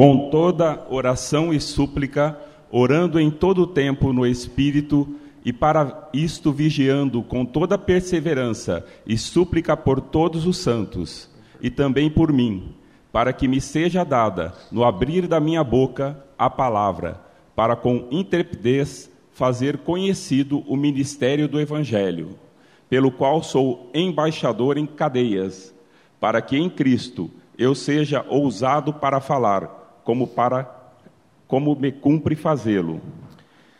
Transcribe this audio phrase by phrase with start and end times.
[0.00, 2.34] com toda oração e súplica,
[2.70, 5.06] orando em todo o tempo no Espírito,
[5.44, 11.28] e para isto vigiando com toda perseverança e súplica por todos os santos,
[11.60, 12.74] e também por mim,
[13.12, 17.20] para que me seja dada, no abrir da minha boca, a palavra,
[17.54, 22.38] para com intrepidez fazer conhecido o ministério do Evangelho,
[22.88, 25.74] pelo qual sou embaixador em cadeias,
[26.18, 30.80] para que em Cristo eu seja ousado para falar como para
[31.50, 33.00] como me cumpre fazê-lo.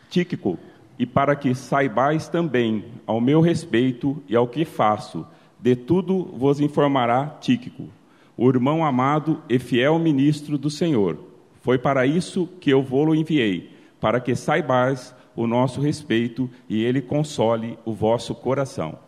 [0.09, 0.59] Tíquico,
[0.99, 5.25] e para que saibais também ao meu respeito e ao que faço,
[5.57, 7.87] de tudo vos informará Tíquico,
[8.35, 11.17] o irmão amado e fiel ministro do Senhor.
[11.61, 17.01] Foi para isso que eu vou-lo enviei, para que saibais o nosso respeito e ele
[17.01, 18.99] console o vosso coração.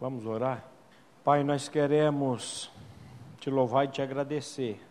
[0.00, 0.64] Vamos orar?
[1.24, 2.70] Pai, nós queremos
[3.38, 4.87] te louvar e te agradecer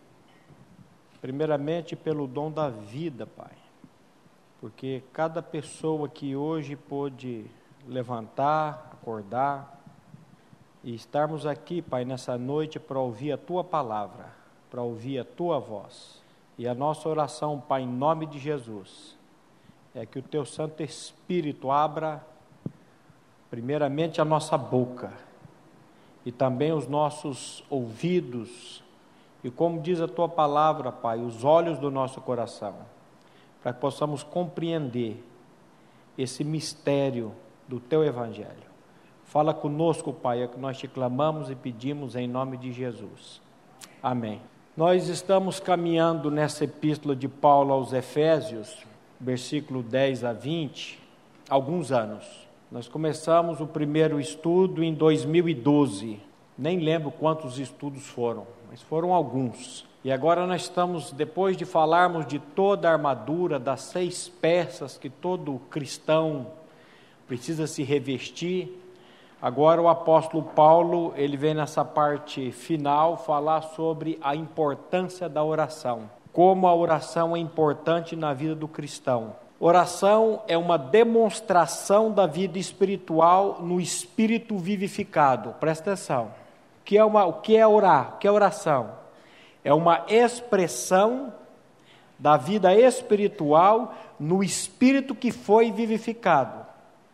[1.20, 3.52] Primeiramente pelo dom da vida, Pai.
[4.60, 7.46] Porque cada pessoa que hoje pôde
[7.86, 9.80] levantar, acordar
[10.82, 14.26] e estarmos aqui, Pai, nessa noite para ouvir a tua palavra,
[14.70, 16.22] para ouvir a tua voz.
[16.56, 19.16] E a nossa oração, Pai, em nome de Jesus,
[19.94, 22.24] é que o teu Santo Espírito abra
[23.50, 25.12] primeiramente a nossa boca
[26.24, 28.82] e também os nossos ouvidos
[29.42, 32.74] e como diz a tua palavra, Pai, os olhos do nosso coração,
[33.62, 35.24] para que possamos compreender
[36.16, 37.32] esse mistério
[37.68, 38.68] do teu evangelho.
[39.24, 43.40] Fala conosco, Pai, é que nós te clamamos e pedimos em nome de Jesus.
[44.02, 44.40] Amém.
[44.76, 48.84] Nós estamos caminhando nessa epístola de Paulo aos Efésios,
[49.20, 50.98] versículo 10 a 20,
[51.48, 52.48] alguns anos.
[52.70, 56.20] Nós começamos o primeiro estudo em 2012.
[56.56, 59.86] Nem lembro quantos estudos foram mas foram alguns.
[60.04, 65.10] E agora nós estamos, depois de falarmos de toda a armadura, das seis peças que
[65.10, 66.46] todo cristão
[67.26, 68.80] precisa se revestir,
[69.42, 76.10] agora o apóstolo Paulo, ele vem nessa parte final falar sobre a importância da oração.
[76.32, 79.34] Como a oração é importante na vida do cristão.
[79.58, 85.54] Oração é uma demonstração da vida espiritual no espírito vivificado.
[85.58, 86.30] Presta atenção
[86.88, 88.14] que é uma, o que é orar?
[88.14, 88.92] O que é oração?
[89.62, 91.34] É uma expressão
[92.18, 96.66] da vida espiritual no espírito que foi vivificado.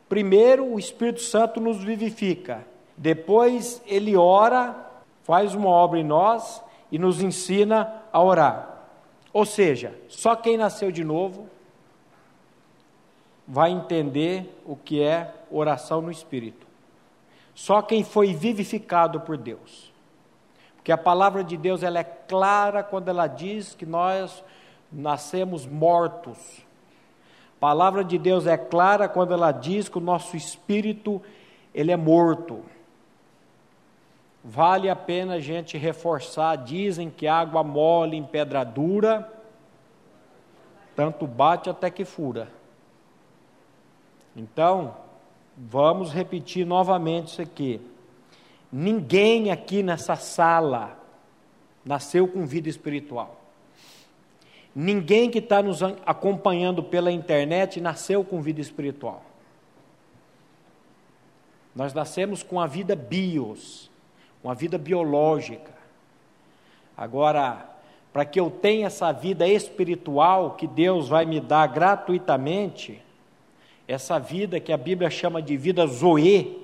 [0.09, 2.65] Primeiro, o Espírito Santo nos vivifica.
[2.97, 4.77] Depois, ele ora,
[5.25, 8.79] faz uma obra em nós e nos ensina a orar.
[9.33, 11.49] Ou seja, só quem nasceu de novo
[13.45, 16.64] vai entender o que é oração no espírito.
[17.55, 19.93] Só quem foi vivificado por Deus.
[20.77, 24.45] Porque a palavra de Deus ela é clara quando ela diz que nós
[24.93, 26.37] nascemos mortos.
[27.57, 31.23] A palavra de Deus é clara quando ela diz que o nosso espírito
[31.75, 32.63] ele é morto.
[34.45, 39.33] Vale a pena a gente reforçar, dizem que água mole em pedra dura,
[40.95, 42.49] tanto bate até que fura.
[44.37, 44.95] Então,
[45.57, 47.81] Vamos repetir novamente isso aqui.
[48.73, 50.99] Ninguém aqui nessa sala
[51.85, 53.41] nasceu com vida espiritual.
[54.75, 59.23] Ninguém que está nos acompanhando pela internet nasceu com vida espiritual.
[61.75, 63.91] Nós nascemos com a vida bios,
[64.43, 65.73] uma vida biológica.
[66.97, 67.69] Agora,
[68.13, 73.01] para que eu tenha essa vida espiritual que Deus vai me dar gratuitamente,
[73.87, 76.63] essa vida que a Bíblia chama de vida zoe,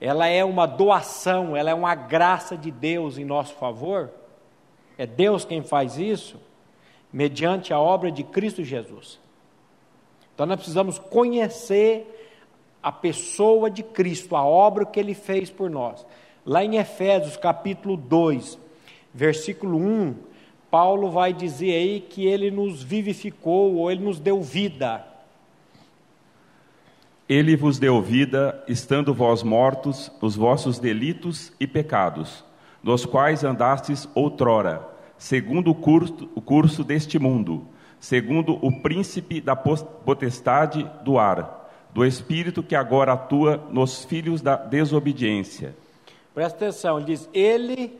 [0.00, 4.10] ela é uma doação, ela é uma graça de Deus em nosso favor.
[4.98, 6.40] É Deus quem faz isso,
[7.12, 9.20] mediante a obra de Cristo Jesus.
[10.34, 12.08] Então nós precisamos conhecer
[12.82, 16.04] a pessoa de Cristo, a obra que ele fez por nós.
[16.44, 18.58] Lá em Efésios capítulo 2,
[19.14, 20.16] versículo 1,
[20.70, 25.11] Paulo vai dizer aí que ele nos vivificou, ou ele nos deu vida.
[27.32, 32.44] Ele vos deu vida, estando vós mortos, os vossos delitos e pecados,
[32.82, 34.86] nos quais andastes outrora,
[35.16, 37.66] segundo o curso, o curso deste mundo,
[37.98, 44.54] segundo o príncipe da potestade do ar, do espírito que agora atua nos filhos da
[44.54, 45.74] desobediência.
[46.34, 47.98] Presta atenção, ele diz: Ele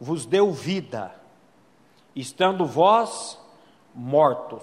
[0.00, 1.14] vos deu vida,
[2.16, 3.38] estando vós
[3.94, 4.62] mortos.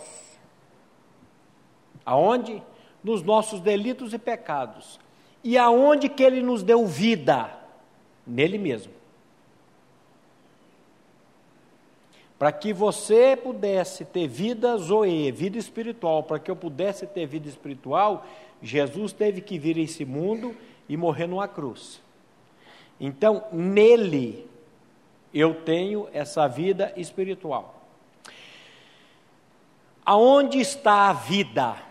[2.04, 2.64] Aonde?
[3.04, 5.00] Nos nossos delitos e pecados.
[5.44, 7.50] E aonde que ele nos deu vida?
[8.26, 8.94] Nele mesmo.
[12.38, 17.50] Para que você pudesse ter vida zoe, vida espiritual, para que eu pudesse ter vida
[17.50, 18.26] espiritual,
[18.62, 20.56] Jesus teve que vir a esse mundo
[20.88, 22.02] e morrer numa cruz.
[23.00, 24.48] Então, nele,
[25.34, 27.84] eu tenho essa vida espiritual.
[30.06, 31.89] Aonde está a vida?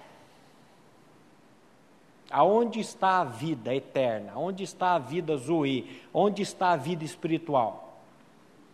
[2.30, 4.32] Aonde está a vida eterna?
[4.36, 6.02] Onde está a vida zoe?
[6.12, 8.02] Onde está a vida espiritual?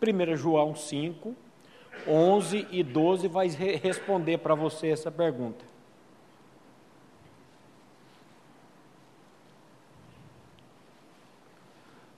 [0.02, 1.34] 1 João 5,
[2.06, 5.64] 11 e 12 vai responder para você essa pergunta.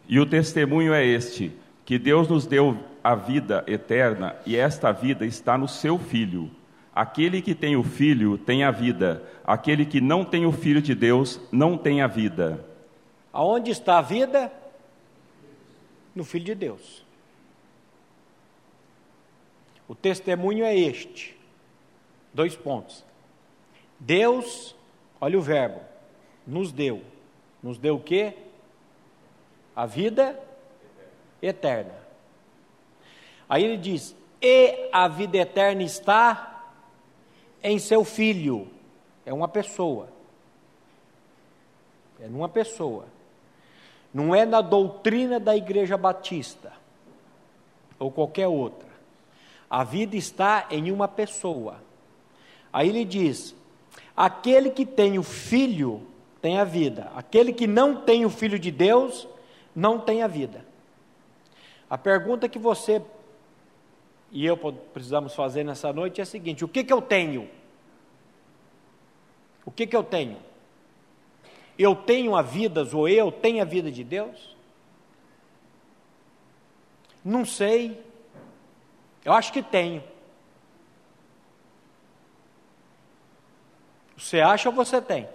[0.08, 1.52] E o testemunho é este:
[1.84, 6.50] que Deus nos deu a vida eterna e esta vida está no seu Filho.
[6.96, 10.94] Aquele que tem o Filho tem a vida, aquele que não tem o Filho de
[10.94, 12.64] Deus não tem a vida.
[13.30, 14.50] Aonde está a vida?
[16.14, 17.04] No Filho de Deus.
[19.86, 21.36] O testemunho é este.
[22.32, 23.04] Dois pontos.
[24.00, 24.74] Deus,
[25.20, 25.82] olha o verbo,
[26.46, 27.02] nos deu.
[27.62, 28.32] Nos deu o quê?
[29.76, 30.40] A vida
[31.42, 31.92] eterna.
[33.46, 36.54] Aí ele diz: "E a vida eterna está
[37.70, 38.68] em seu filho".
[39.24, 40.08] É uma pessoa.
[42.20, 43.06] É numa pessoa.
[44.12, 46.72] Não é na doutrina da Igreja Batista
[47.98, 48.88] ou qualquer outra.
[49.68, 51.76] A vida está em uma pessoa.
[52.72, 53.54] Aí ele diz:
[54.16, 56.06] aquele que tem o filho
[56.40, 59.26] tem a vida, aquele que não tem o filho de Deus
[59.74, 60.64] não tem a vida.
[61.90, 63.02] A pergunta que você
[64.30, 67.48] e eu precisamos fazer nessa noite é a seguinte: o que, que eu tenho?
[69.64, 70.38] O que, que eu tenho?
[71.78, 74.56] Eu tenho a vida, ou eu tenho a vida de Deus?
[77.24, 78.00] Não sei,
[79.24, 80.02] eu acho que tenho.
[84.16, 85.28] Você acha ou você tem?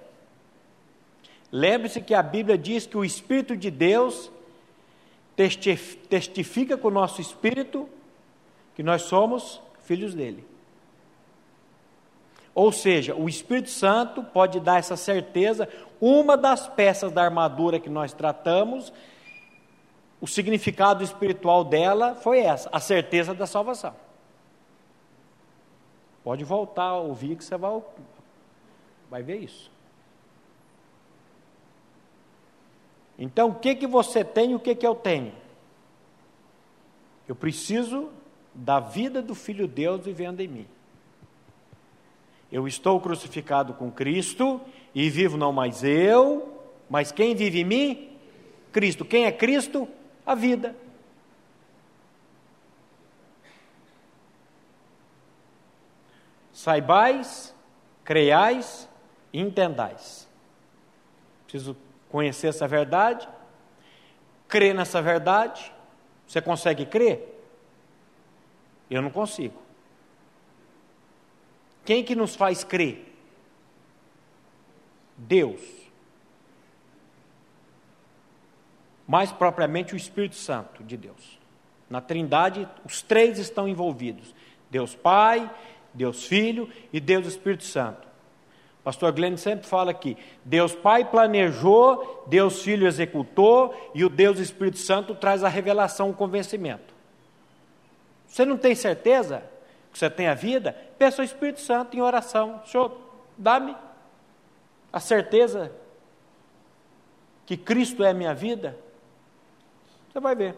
[1.52, 4.32] Lembre-se que a Bíblia diz que o Espírito de Deus
[6.10, 7.90] testifica com o nosso espírito
[8.76, 10.46] que nós somos filhos dele.
[12.54, 15.70] Ou seja, o Espírito Santo pode dar essa certeza.
[16.00, 18.92] Uma das peças da armadura que nós tratamos
[20.22, 23.96] o significado espiritual dela foi essa, a certeza da salvação.
[26.24, 27.82] Pode voltar a ouvir que você vai,
[29.10, 29.72] vai ver isso.
[33.18, 35.34] Então, o que, que você tem e o que, que eu tenho?
[37.28, 38.12] Eu preciso
[38.54, 40.68] da vida do Filho Deus vivendo em mim.
[42.52, 44.60] Eu estou crucificado com Cristo
[44.94, 48.18] e vivo não mais eu, mas quem vive em mim?
[48.72, 49.06] Cristo.
[49.06, 49.88] Quem é Cristo?
[50.26, 50.76] a vida.
[56.54, 57.56] Saibais,
[58.04, 58.88] creiais
[59.34, 60.28] e entendais.
[61.48, 61.76] Preciso
[62.10, 63.28] conhecer essa verdade,
[64.48, 65.74] crer nessa verdade.
[66.28, 67.41] Você consegue crer?
[68.92, 69.60] Eu não consigo.
[71.84, 73.12] Quem que nos faz crer?
[75.18, 75.82] Deus.
[79.12, 81.38] mais propriamente o Espírito Santo de Deus.
[81.90, 84.34] Na Trindade, os três estão envolvidos:
[84.70, 85.52] Deus Pai,
[85.94, 88.08] Deus Filho e Deus Espírito Santo.
[88.80, 94.40] O pastor Glenn sempre fala que Deus Pai planejou, Deus Filho executou e o Deus
[94.40, 96.91] Espírito Santo traz a revelação, o convencimento.
[98.32, 99.44] Você não tem certeza
[99.92, 100.74] que você tem a vida?
[100.98, 102.62] Peça ao Espírito Santo em oração.
[102.66, 102.98] Senhor,
[103.38, 103.76] dá-me
[104.92, 105.70] a certeza
[107.46, 108.78] que Cristo é a minha vida.
[110.10, 110.56] Você vai ver.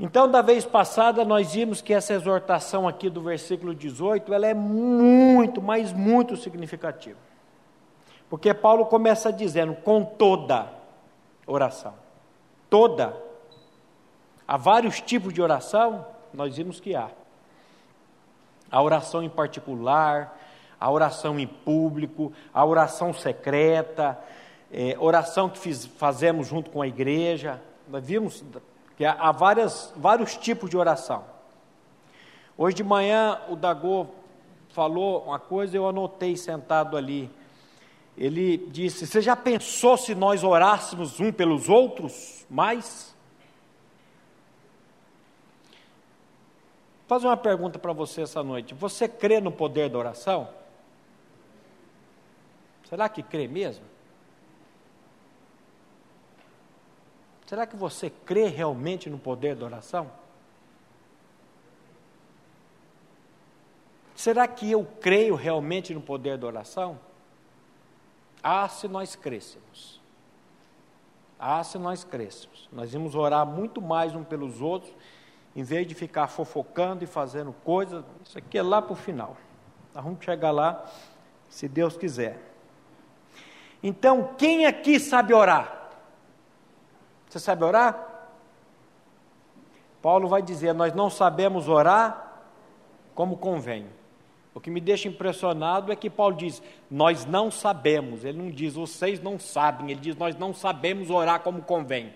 [0.00, 4.54] Então, da vez passada, nós vimos que essa exortação aqui do versículo 18, ela é
[4.54, 7.18] muito, mas muito significativa.
[8.30, 10.72] Porque Paulo começa dizendo, com toda
[11.46, 11.92] oração.
[12.70, 13.27] Toda.
[14.48, 17.10] Há vários tipos de oração, nós vimos que há.
[18.70, 20.38] A oração em particular,
[20.80, 24.18] a oração em público, a oração secreta,
[24.72, 28.42] é, oração que fiz, fazemos junto com a igreja, nós vimos
[28.96, 31.24] que há várias, vários tipos de oração.
[32.56, 34.06] Hoje de manhã o Dagô
[34.70, 37.30] falou uma coisa, eu anotei sentado ali.
[38.16, 43.14] Ele disse: Você já pensou se nós orássemos um pelos outros mais?
[47.08, 48.74] Fazer uma pergunta para você essa noite.
[48.74, 50.50] Você crê no poder da oração?
[52.86, 53.84] Será que crê mesmo?
[57.46, 60.10] Será que você crê realmente no poder da oração?
[64.14, 67.00] Será que eu creio realmente no poder da oração?
[68.42, 69.98] Ah, se nós crescemos.
[71.38, 72.68] Ah, se nós crescemos.
[72.70, 74.92] Nós vamos orar muito mais um pelos outros,
[75.54, 78.04] em vez de ficar fofocando e fazendo coisas.
[78.24, 79.36] Isso aqui é lá para o final.
[79.94, 80.84] Nós vamos chegar lá,
[81.48, 82.38] se Deus quiser.
[83.82, 85.90] Então, quem aqui sabe orar?
[87.28, 88.06] Você sabe orar?
[90.00, 92.40] Paulo vai dizer: Nós não sabemos orar
[93.14, 93.86] como convém.
[94.54, 98.24] O que me deixa impressionado é que Paulo diz: Nós não sabemos.
[98.24, 99.90] Ele não diz, vocês não sabem.
[99.90, 102.12] Ele diz, Nós não sabemos orar como convém.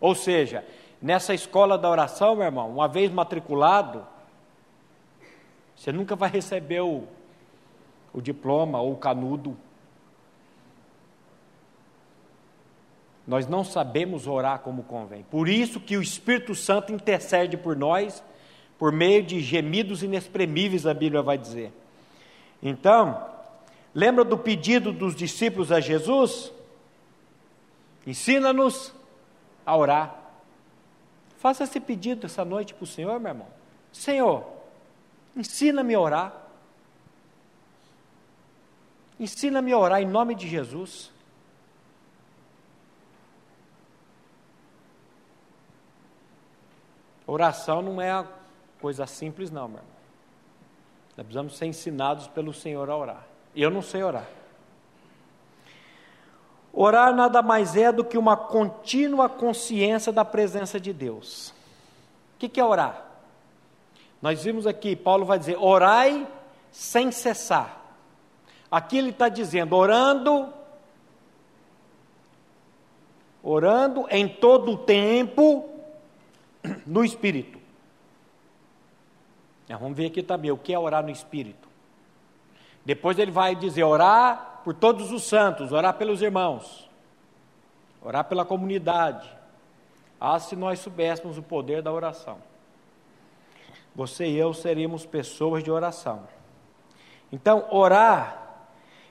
[0.00, 0.64] Ou seja,
[1.00, 4.06] nessa escola da oração, meu irmão, uma vez matriculado,
[5.74, 7.04] você nunca vai receber o,
[8.12, 9.56] o diploma ou o canudo.
[13.26, 15.22] Nós não sabemos orar como convém.
[15.30, 18.22] Por isso que o Espírito Santo intercede por nós
[18.78, 21.72] por meio de gemidos inexprimíveis, a Bíblia vai dizer.
[22.62, 23.26] Então,
[23.92, 26.52] lembra do pedido dos discípulos a Jesus?
[28.06, 28.94] Ensina-nos
[29.66, 30.17] a orar.
[31.38, 33.46] Faça esse pedido essa noite para o Senhor, meu irmão.
[33.92, 34.44] Senhor,
[35.36, 36.42] ensina-me a orar.
[39.18, 41.12] Ensina-me a orar em nome de Jesus.
[47.24, 48.26] Oração não é
[48.80, 49.92] coisa simples, não, meu irmão.
[51.16, 53.26] Nós precisamos ser ensinados pelo Senhor a orar.
[53.54, 54.26] Eu não sei orar.
[56.72, 61.52] Orar nada mais é do que uma contínua consciência da presença de Deus.
[62.36, 63.04] O que é orar?
[64.20, 66.26] Nós vimos aqui, Paulo vai dizer: orai
[66.70, 67.76] sem cessar.
[68.70, 70.52] Aqui ele está dizendo, orando,
[73.42, 75.68] orando em todo o tempo
[76.86, 77.58] no Espírito.
[79.68, 81.68] Vamos ver aqui também o que é orar no Espírito.
[82.84, 86.88] Depois ele vai dizer: orar por todos os santos, orar pelos irmãos,
[88.02, 89.28] orar pela comunidade.
[90.20, 92.38] Ah, se nós soubéssemos o poder da oração.
[93.94, 96.22] Você e eu seríamos pessoas de oração.
[97.32, 98.66] Então, orar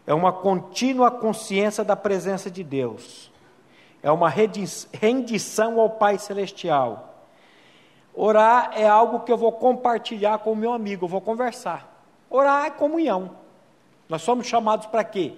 [0.05, 3.31] é uma contínua consciência da presença de Deus,
[4.01, 7.07] é uma rendição ao Pai Celestial
[8.19, 12.01] Orar é algo que eu vou compartilhar com o meu amigo, eu vou conversar.
[12.27, 13.29] Orar é comunhão.
[14.09, 15.33] Nós somos chamados para quê?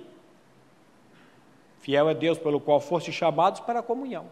[1.80, 4.28] Fiel é Deus pelo qual foste chamados para a comunhão.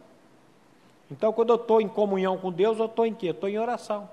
[1.10, 3.28] Então, quando eu estou em comunhão com Deus, eu estou em quê?
[3.28, 4.10] Estou em oração.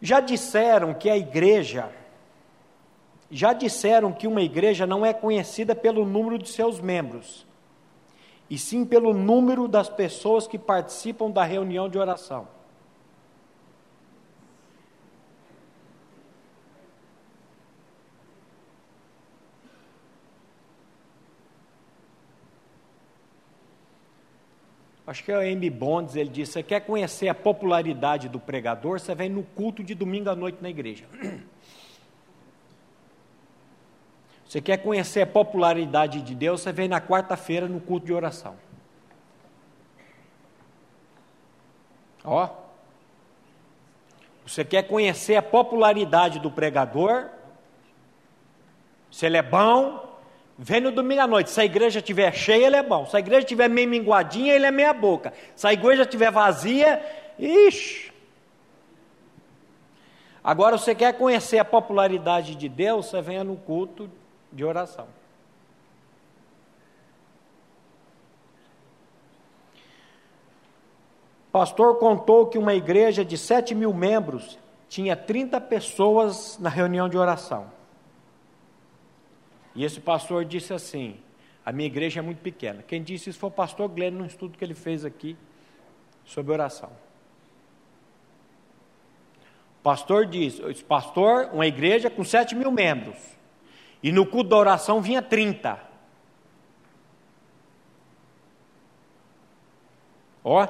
[0.00, 1.90] Já disseram que a igreja,
[3.30, 7.46] já disseram que uma igreja não é conhecida pelo número de seus membros,
[8.48, 12.46] e sim pelo número das pessoas que participam da reunião de oração.
[25.08, 25.70] Acho que é o M.
[25.70, 29.94] Bonds, ele disse: você quer conhecer a popularidade do pregador, você vem no culto de
[29.94, 31.06] domingo à noite na igreja.
[34.46, 38.56] Você quer conhecer a popularidade de Deus, você vem na quarta-feira no culto de oração.
[42.24, 42.48] Ó.
[44.46, 47.28] Você quer conhecer a popularidade do pregador,
[49.10, 50.07] se ele é bom,
[50.58, 51.50] vem no domingo à noite.
[51.50, 53.06] Se a igreja estiver cheia, ele é bom.
[53.06, 55.32] Se a igreja estiver meio minguadinha, ele é meia boca.
[55.54, 57.00] Se a igreja estiver vazia,
[57.38, 58.12] ixi.
[60.42, 64.10] Agora, você quer conhecer a popularidade de Deus, você venha no culto
[64.52, 65.06] de oração.
[71.58, 74.56] pastor contou que uma igreja de 7 mil membros
[74.88, 77.77] tinha 30 pessoas na reunião de oração.
[79.74, 81.18] E esse pastor disse assim:
[81.64, 82.82] A minha igreja é muito pequena.
[82.82, 85.36] Quem disse isso foi o pastor Glenn, num estudo que ele fez aqui
[86.24, 86.90] sobre oração.
[89.80, 93.16] O pastor disse: Pastor, uma igreja com 7 mil membros.
[94.02, 95.88] E no culto da oração vinha 30.
[100.44, 100.66] Ó.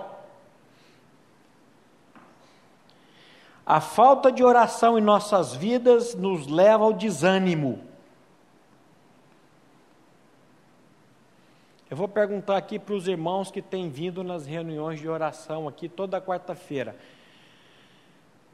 [3.67, 7.88] A falta de oração em nossas vidas nos leva ao desânimo.
[11.91, 15.89] Eu vou perguntar aqui para os irmãos que têm vindo nas reuniões de oração aqui
[15.89, 16.95] toda quarta-feira.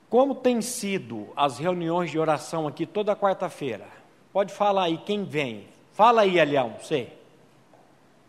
[0.09, 3.88] Como tem sido as reuniões de oração aqui toda quarta-feira?
[4.33, 5.67] Pode falar aí quem vem.
[5.93, 7.12] Fala aí, Alião, você.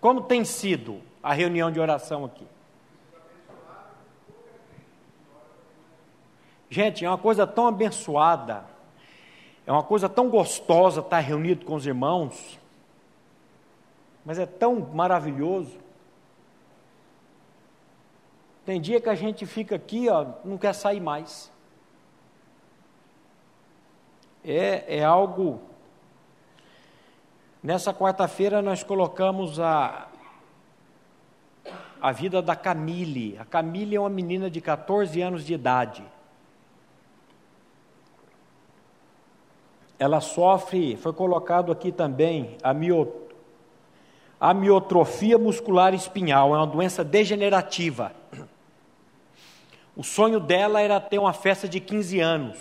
[0.01, 2.47] Como tem sido a reunião de oração aqui?
[6.67, 8.65] Gente, é uma coisa tão abençoada,
[9.67, 12.59] é uma coisa tão gostosa estar reunido com os irmãos,
[14.25, 15.77] mas é tão maravilhoso.
[18.65, 21.51] Tem dia que a gente fica aqui, ó, não quer sair mais.
[24.43, 25.61] É, é algo.
[27.61, 30.07] Nessa quarta-feira nós colocamos a,
[32.01, 33.37] a vida da Camille.
[33.37, 36.03] A Camille é uma menina de 14 anos de idade.
[39.97, 43.24] Ela sofre, foi colocado aqui também, a, mio,
[44.39, 48.11] a miotrofia muscular espinhal, é uma doença degenerativa.
[49.95, 52.57] O sonho dela era ter uma festa de 15 anos.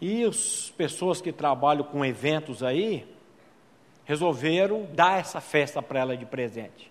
[0.00, 3.06] E as pessoas que trabalham com eventos aí
[4.04, 6.90] resolveram dar essa festa para ela de presente.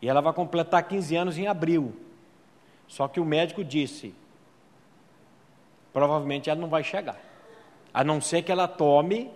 [0.00, 1.94] E ela vai completar 15 anos em abril.
[2.88, 4.14] Só que o médico disse:
[5.92, 7.20] provavelmente ela não vai chegar.
[7.92, 9.30] A não ser que ela tome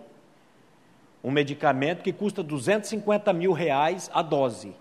[1.22, 4.74] um medicamento que custa 250 mil reais a dose.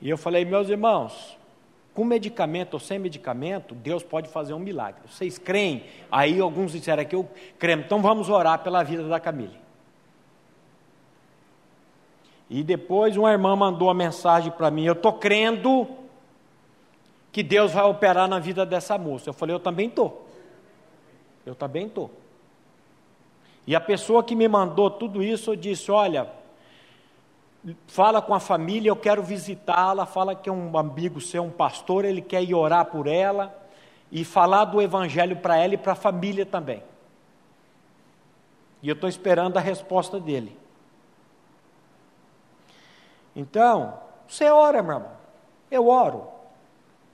[0.00, 1.36] E eu falei, meus irmãos,
[1.92, 5.02] com medicamento ou sem medicamento, Deus pode fazer um milagre.
[5.06, 5.84] Vocês creem?
[6.10, 7.28] Aí alguns disseram que eu
[7.58, 7.80] creio.
[7.80, 9.58] Então vamos orar pela vida da Camille.
[12.48, 15.86] E depois uma irmã mandou uma mensagem para mim: Eu estou crendo
[17.30, 19.28] que Deus vai operar na vida dessa moça.
[19.28, 20.29] Eu falei: Eu também estou.
[21.44, 22.10] Eu também estou.
[23.66, 26.30] E a pessoa que me mandou tudo isso disse: Olha,
[27.86, 32.04] fala com a família, eu quero visitá-la, fala que é um amigo seu, um pastor,
[32.04, 33.56] ele quer ir orar por ela
[34.10, 36.82] e falar do evangelho para ela e para a família também.
[38.82, 40.58] E eu estou esperando a resposta dele.
[43.36, 45.12] Então, você ora, meu irmão.
[45.70, 46.26] Eu oro.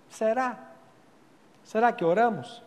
[0.08, 0.58] Será?
[1.64, 2.62] Será que oramos?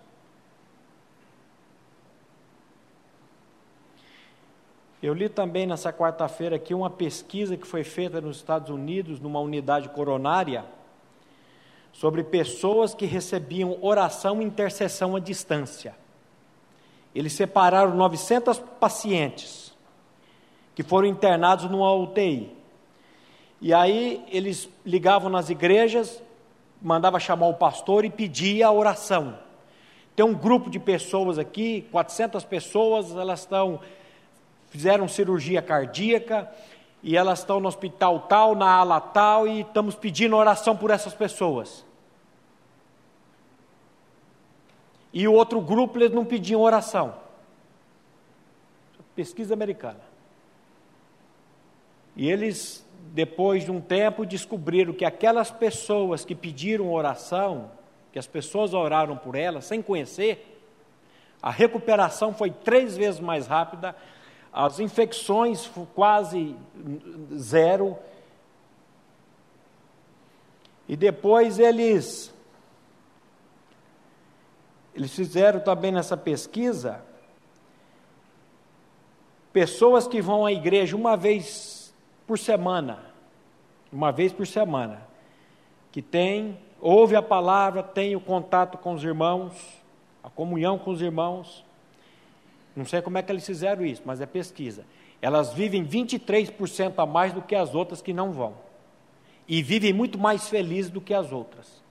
[5.02, 9.40] Eu li também nessa quarta-feira aqui uma pesquisa que foi feita nos Estados Unidos, numa
[9.40, 10.66] unidade coronária,
[11.94, 15.96] sobre pessoas que recebiam oração e intercessão à distância.
[17.16, 19.74] Eles separaram 900 pacientes
[20.76, 22.56] que foram internados numa UTI.
[23.62, 26.22] E aí eles ligavam nas igrejas,
[26.82, 29.38] mandava chamar o pastor e pedia a oração.
[30.14, 33.80] Tem um grupo de pessoas aqui, 400 pessoas, elas estão
[34.70, 36.50] fizeram cirurgia cardíaca
[37.02, 41.14] e elas estão no hospital tal, na ala tal e estamos pedindo oração por essas
[41.14, 41.86] pessoas.
[45.12, 47.16] E o outro grupo eles não pediam oração.
[49.16, 50.02] Pesquisa americana.
[52.16, 57.72] E eles depois de um tempo, descobriram que aquelas pessoas que pediram oração,
[58.12, 60.58] que as pessoas oraram por elas sem conhecer,
[61.42, 63.96] a recuperação foi três vezes mais rápida,
[64.52, 66.56] as infecções quase
[67.36, 67.98] zero.
[70.88, 72.34] E depois eles
[74.94, 77.02] eles fizeram também nessa pesquisa
[79.54, 81.94] pessoas que vão à igreja uma vez
[82.28, 83.00] por semana,
[83.92, 85.02] uma vez por semana,
[85.92, 89.54] que tem, ouve a palavra, tem o contato com os irmãos,
[90.24, 91.66] a comunhão com os irmãos.
[92.80, 94.86] Não sei como é que eles fizeram isso, mas é pesquisa.
[95.22, 98.56] Elas vivem 23% a mais do que as outras que não vão.
[99.46, 101.84] E vivem muito mais felizes do que as outras.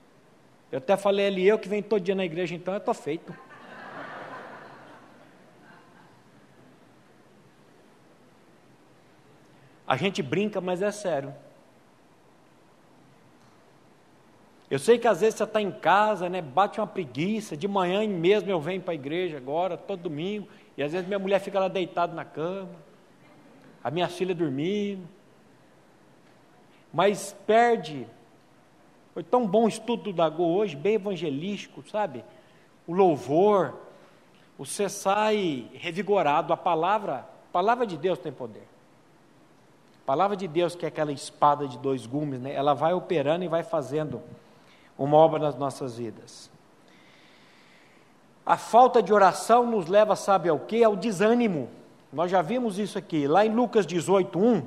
[0.73, 3.37] Eu até falei ali, eu que venho todo dia na igreja, então eu estou feito.
[9.87, 11.35] A gente brinca, mas é sério.
[14.71, 18.07] Eu sei que às vezes você está em casa, né, bate uma preguiça, de manhã
[18.09, 21.61] mesmo eu venho para a igreja agora, todo domingo, e às vezes minha mulher fica
[21.61, 22.71] lá deitada na cama,
[23.85, 25.07] a minha filha dormindo,
[26.91, 28.07] mas perde.
[29.13, 32.25] Foi tão bom o estudo do Dagô hoje, bem evangelístico, sabe?
[32.87, 33.75] O louvor,
[34.57, 38.67] você sai revigorado, a palavra, a palavra de Deus tem poder
[40.09, 43.49] palavra de Deus, que é aquela espada de dois gumes, né, ela vai operando e
[43.49, 44.23] vai fazendo
[44.97, 46.51] uma obra nas nossas vidas.
[48.49, 50.83] A falta de oração nos leva, sabe ao que?
[50.83, 51.69] Ao desânimo.
[52.11, 53.29] Nós já vimos isso aqui.
[53.29, 54.67] Lá em Lucas 18, 1,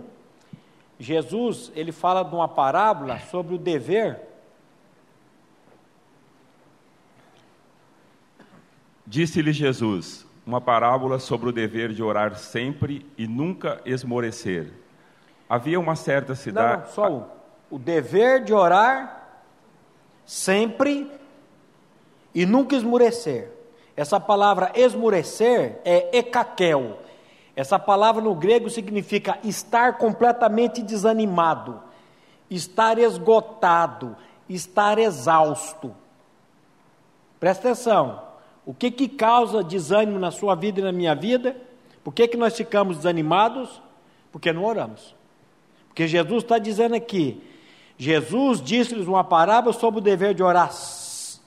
[1.00, 4.22] Jesus, ele fala de uma parábola sobre o dever.
[9.04, 14.72] Disse-lhe Jesus, uma parábola sobre o dever de orar sempre e nunca esmorecer
[15.50, 16.84] Havia uma certa cidade.
[16.84, 17.26] Não, só um.
[17.72, 19.28] o dever de orar
[20.24, 21.12] sempre
[22.36, 23.61] e nunca esmurecer.
[23.96, 26.98] Essa palavra esmurecer é ekakel.
[27.56, 31.82] Essa palavra no grego significa estar completamente desanimado,
[32.50, 34.16] estar esgotado,
[34.48, 35.94] estar exausto.
[37.40, 38.22] Presta atenção.
[38.66, 41.56] O que que causa desânimo na sua vida e na minha vida?
[42.04, 43.82] Por que que nós ficamos desanimados?
[44.32, 45.16] Porque não oramos.
[45.88, 47.44] Porque Jesus está dizendo aqui,
[47.98, 50.72] Jesus disse-lhes uma parábola sobre o dever de orar,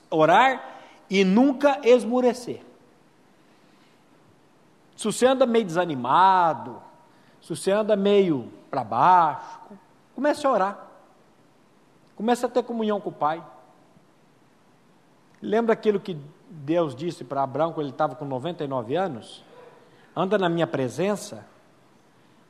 [0.09, 0.74] orar
[1.09, 2.61] e nunca esmurecer.
[4.95, 6.81] Se você anda meio desanimado,
[7.41, 9.59] se você anda meio para baixo,
[10.15, 10.87] comece a orar.
[12.15, 13.43] Comece a ter comunhão com o Pai.
[15.41, 16.17] Lembra aquilo que
[16.49, 19.43] Deus disse para Abraão quando ele estava com 99 anos?
[20.15, 21.45] Anda na minha presença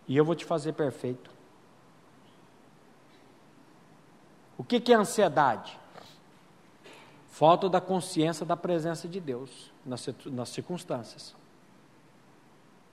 [0.07, 1.31] e eu vou te fazer perfeito.
[4.57, 5.77] O que, que é ansiedade?
[7.35, 11.35] Falta da consciência da presença de Deus nas, nas circunstâncias.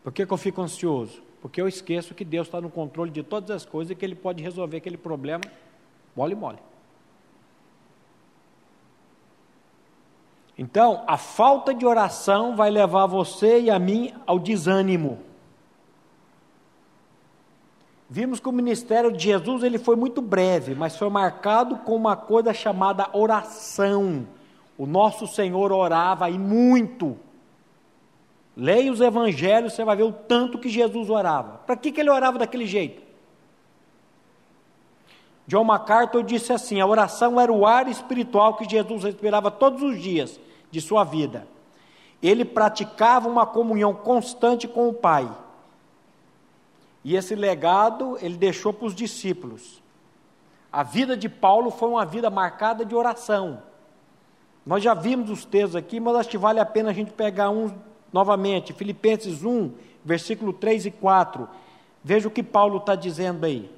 [0.02, 1.22] Por que, que eu fico ansioso?
[1.40, 4.16] Porque eu esqueço que Deus está no controle de todas as coisas e que Ele
[4.16, 5.44] pode resolver aquele problema
[6.16, 6.58] mole mole.
[10.58, 15.20] Então, a falta de oração vai levar você e a mim ao desânimo.
[18.14, 22.14] Vimos que o ministério de Jesus ele foi muito breve, mas foi marcado com uma
[22.14, 24.28] coisa chamada oração.
[24.76, 27.16] O nosso Senhor orava e muito.
[28.54, 31.62] Leia os evangelhos, você vai ver o tanto que Jesus orava.
[31.66, 33.00] Para que, que ele orava daquele jeito?
[35.46, 39.98] John MacArthur disse assim: a oração era o ar espiritual que Jesus respirava todos os
[39.98, 40.38] dias
[40.70, 41.48] de sua vida.
[42.22, 45.26] Ele praticava uma comunhão constante com o Pai.
[47.04, 49.82] E esse legado ele deixou para os discípulos.
[50.70, 53.62] A vida de Paulo foi uma vida marcada de oração.
[54.64, 57.50] Nós já vimos os textos aqui, mas acho que vale a pena a gente pegar
[57.50, 57.70] um
[58.12, 58.72] novamente.
[58.72, 59.72] Filipenses 1,
[60.04, 61.48] versículo 3 e 4.
[62.04, 63.70] Veja o que Paulo está dizendo aí.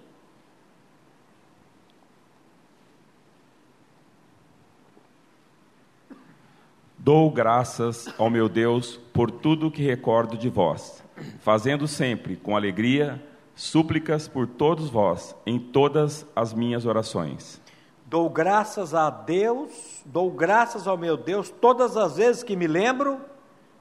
[6.98, 11.03] Dou graças ao meu Deus por tudo que recordo de vós
[11.40, 13.22] fazendo sempre com alegria
[13.54, 17.60] súplicas por todos vós em todas as minhas orações.
[18.06, 23.20] Dou graças a Deus, dou graças ao meu Deus todas as vezes que me lembro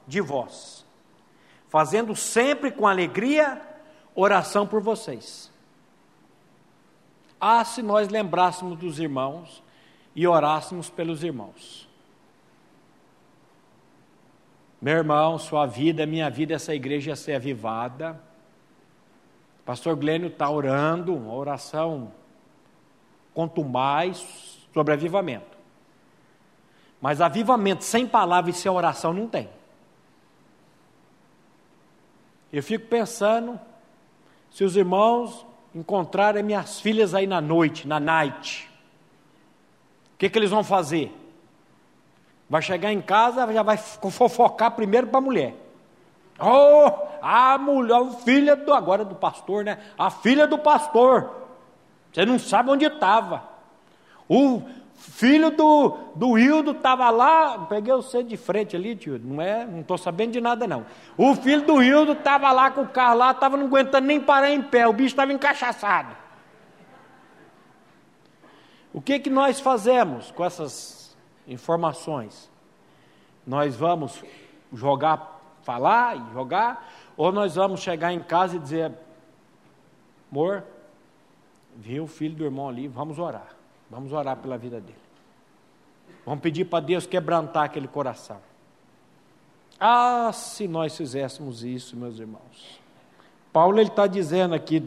[0.07, 0.85] de vós,
[1.69, 3.61] fazendo sempre com alegria
[4.15, 5.51] oração por vocês.
[7.39, 9.61] Ah, se nós lembrássemos dos irmãos
[10.15, 11.89] e orássemos pelos irmãos.
[14.83, 18.21] Meu irmão, sua vida, minha vida, essa igreja ser avivada.
[19.63, 22.11] Pastor Glênio está orando, uma oração
[23.33, 25.57] quanto mais sobre avivamento.
[26.99, 29.49] Mas avivamento sem palavra e sem oração não tem.
[32.51, 33.57] Eu fico pensando
[34.51, 38.69] se os irmãos encontrarem minhas filhas aí na noite, na night,
[40.13, 41.22] o que, que eles vão fazer?
[42.53, 45.55] Vai chegar em casa, já vai fofocar primeiro para a mulher.
[46.39, 46.85] Oh,
[47.19, 49.79] a mulher, filha do, agora do pastor, né?
[49.97, 51.47] A filha do pastor.
[52.11, 53.43] Você não sabe onde estava.
[54.29, 54.61] O
[54.93, 59.79] filho do, do Hildo estava lá, peguei você de frente ali, tio, não é, não
[59.79, 60.85] estou sabendo de nada não.
[61.17, 64.51] O filho do Hildo estava lá com o carro lá, estava não aguentando nem parar
[64.51, 66.15] em pé, o bicho estava encaixaçado.
[68.93, 71.02] O que que nós fazemos com essas
[71.47, 72.49] informações.
[73.45, 74.23] Nós vamos
[74.71, 78.91] jogar, falar e jogar, ou nós vamos chegar em casa e dizer:
[80.31, 80.63] amor,
[81.75, 83.55] viu o filho do irmão ali, vamos orar,
[83.89, 85.03] vamos orar pela vida dele.
[86.25, 88.37] Vamos pedir para Deus quebrantar aquele coração.
[89.79, 92.79] Ah, se nós fizéssemos isso, meus irmãos.
[93.51, 94.81] Paulo ele está dizendo aqui: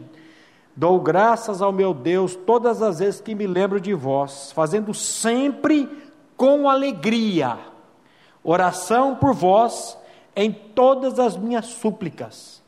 [0.75, 6.06] dou graças ao meu Deus todas as vezes que me lembro de vós, fazendo sempre
[6.37, 7.57] com alegria,
[8.43, 9.97] oração por vós
[10.35, 12.61] em todas as minhas súplicas.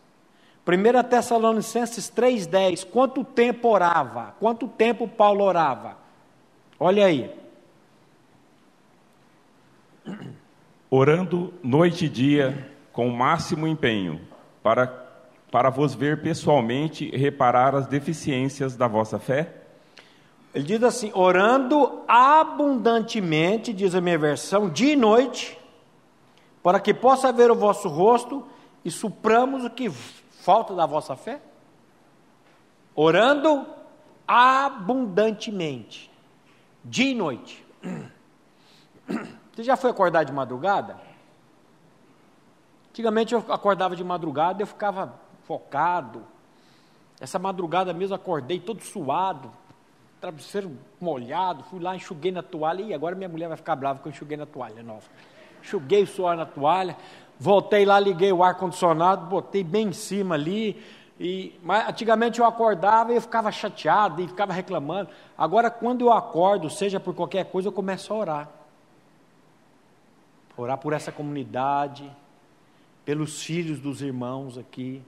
[0.68, 4.36] 1 Tessalonicenses 3,10, quanto tempo orava?
[4.40, 5.98] Quanto tempo Paulo orava?
[6.80, 7.32] Olha aí.
[10.92, 14.20] Orando noite e dia com o máximo empenho,
[14.64, 14.88] para,
[15.52, 19.59] para vos ver pessoalmente reparar as deficiências da vossa fé
[20.54, 25.60] ele diz assim: orando abundantemente, diz a minha versão, dia e noite,
[26.64, 28.46] para que possa ver o vosso rosto
[28.84, 31.42] e supramos o que falta da vossa fé.
[32.96, 33.66] Orando
[34.28, 36.12] abundantemente,
[36.84, 37.66] dia e noite.
[39.54, 41.00] Você já foi acordar de madrugada?
[42.90, 46.24] Antigamente eu acordava de madrugada, eu ficava focado.
[47.20, 49.52] Essa madrugada mesmo acordei todo suado,
[50.20, 54.08] travesseiro molhado, fui lá, enxuguei na toalha, e agora minha mulher vai ficar brava que
[54.08, 55.04] eu enxuguei na toalha nova.
[55.62, 56.96] Enxuguei o suor na toalha,
[57.40, 60.82] voltei lá, liguei o ar-condicionado, botei bem em cima ali,
[61.20, 65.10] e, mas antigamente eu acordava e eu ficava chateado e ficava reclamando.
[65.38, 68.50] Agora, quando eu acordo, seja por qualquer coisa, eu começo a orar.
[70.56, 72.10] Orar por essa comunidade,
[73.04, 75.02] pelos filhos dos irmãos aqui,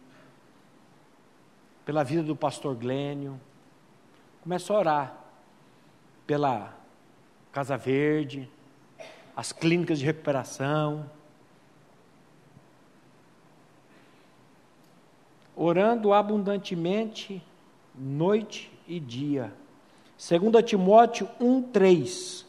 [1.85, 3.39] pela vida do pastor Glênio.
[4.41, 5.17] Começo a orar
[6.25, 6.73] pela
[7.51, 8.49] Casa Verde,
[9.35, 11.05] as clínicas de recuperação.
[15.55, 17.43] Orando abundantemente,
[17.93, 19.53] noite e dia.
[20.17, 22.45] 2 Timóteo 1, 3.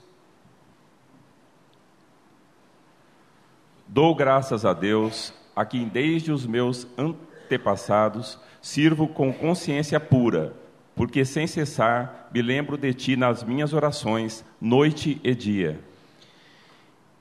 [3.87, 10.62] Dou graças a Deus a quem desde os meus antepassados sirvo com consciência pura,
[10.95, 15.81] porque sem cessar me lembro de ti nas minhas orações, noite e dia.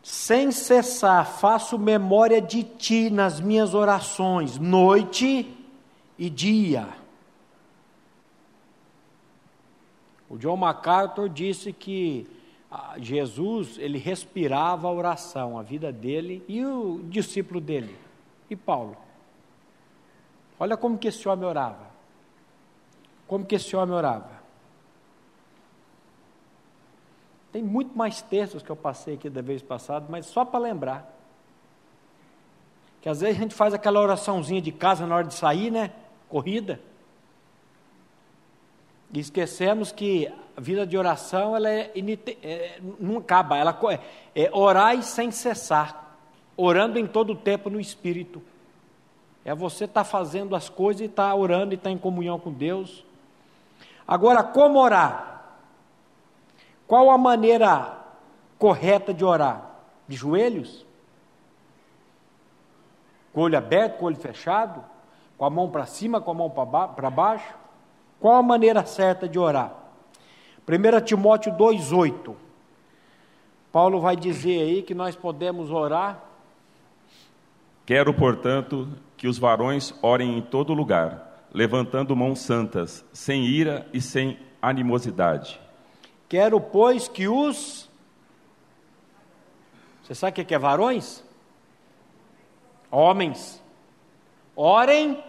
[0.03, 5.47] Sem cessar faço memória de ti nas minhas orações, noite
[6.17, 6.87] e dia.
[10.29, 12.25] O John MacArthur disse que
[12.97, 17.93] Jesus, ele respirava a oração, a vida dele e o discípulo dele.
[18.49, 18.95] E Paulo?
[20.57, 21.90] Olha como que esse homem orava.
[23.31, 24.29] Como que esse homem orava.
[27.49, 31.17] Tem muito mais textos que eu passei aqui da vez passada, mas só para lembrar.
[32.99, 35.93] Que às vezes a gente faz aquela oraçãozinha de casa na hora de sair, né?
[36.27, 36.81] Corrida.
[39.13, 41.89] E esquecemos que a vida de oração ela é,
[42.43, 43.79] é não acaba, ela
[44.35, 46.17] é, é orar sem cessar
[46.57, 48.41] orando em todo o tempo no Espírito.
[49.45, 51.97] É você estar tá fazendo as coisas e estar tá orando e estar tá em
[51.97, 53.09] comunhão com Deus.
[54.11, 55.41] Agora, como orar?
[56.85, 57.97] Qual a maneira
[58.59, 59.71] correta de orar?
[60.05, 60.85] De joelhos?
[63.31, 64.83] Com o olho aberto, com o olho fechado?
[65.37, 67.55] Com a mão para cima, com a mão para baixo?
[68.19, 69.71] Qual a maneira certa de orar?
[70.67, 72.35] 1 Timóteo 2,8.
[73.71, 76.21] Paulo vai dizer aí que nós podemos orar
[77.85, 84.01] Quero, portanto, que os varões orem em todo lugar, levantando mãos santas, sem ira e
[84.01, 85.59] sem animosidade.
[86.29, 87.89] Quero, pois, que os.
[90.03, 91.23] Você sabe o que é varões?
[92.89, 93.61] Homens.
[94.55, 95.23] Orem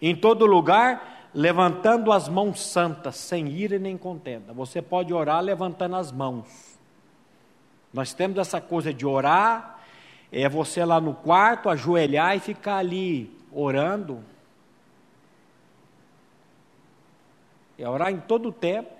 [0.00, 4.52] em todo lugar, levantando as mãos santas, sem ira nem contenda.
[4.52, 6.78] Você pode orar levantando as mãos.
[7.92, 9.78] Nós temos essa coisa de orar
[10.30, 14.22] é você lá no quarto, ajoelhar e ficar ali orando.
[17.78, 18.90] É orar em todo tempo,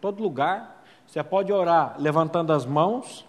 [0.00, 0.84] todo lugar.
[1.06, 3.26] Você pode orar levantando as mãos.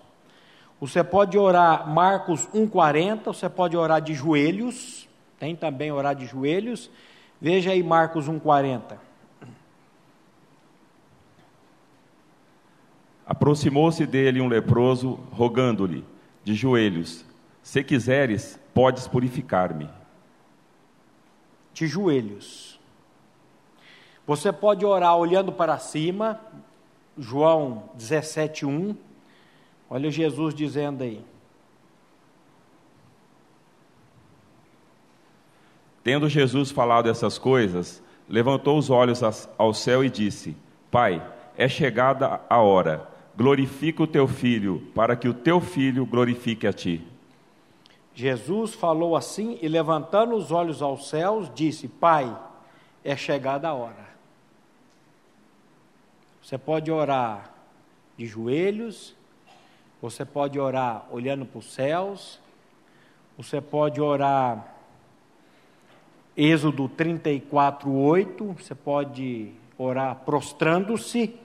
[0.80, 3.26] Você pode orar Marcos 1,40.
[3.26, 5.10] Você pode orar de joelhos.
[5.40, 6.92] Tem também orar de joelhos.
[7.42, 8.98] Veja aí Marcos 1,40.
[13.26, 16.06] Aproximou-se dele um leproso, rogando-lhe:
[16.44, 17.26] de joelhos:
[17.64, 19.90] Se quiseres, podes purificar-me.
[21.74, 22.71] De joelhos.
[24.32, 26.40] Você pode orar olhando para cima,
[27.18, 28.96] João 17:1.
[29.90, 31.22] Olha Jesus dizendo aí.
[36.02, 39.22] Tendo Jesus falado essas coisas, levantou os olhos
[39.58, 40.56] ao céu e disse:
[40.90, 41.22] Pai,
[41.58, 46.72] é chegada a hora glorifica o teu filho, para que o teu filho glorifique a
[46.72, 47.06] ti.
[48.14, 52.34] Jesus falou assim e, levantando os olhos aos céus, disse: Pai,
[53.04, 54.11] é chegada a hora.
[56.42, 57.54] Você pode orar
[58.18, 59.16] de joelhos,
[60.02, 62.40] você pode orar olhando para os céus,
[63.38, 64.76] você pode orar
[66.36, 71.36] Êxodo 34, 8, você pode orar prostrando-se.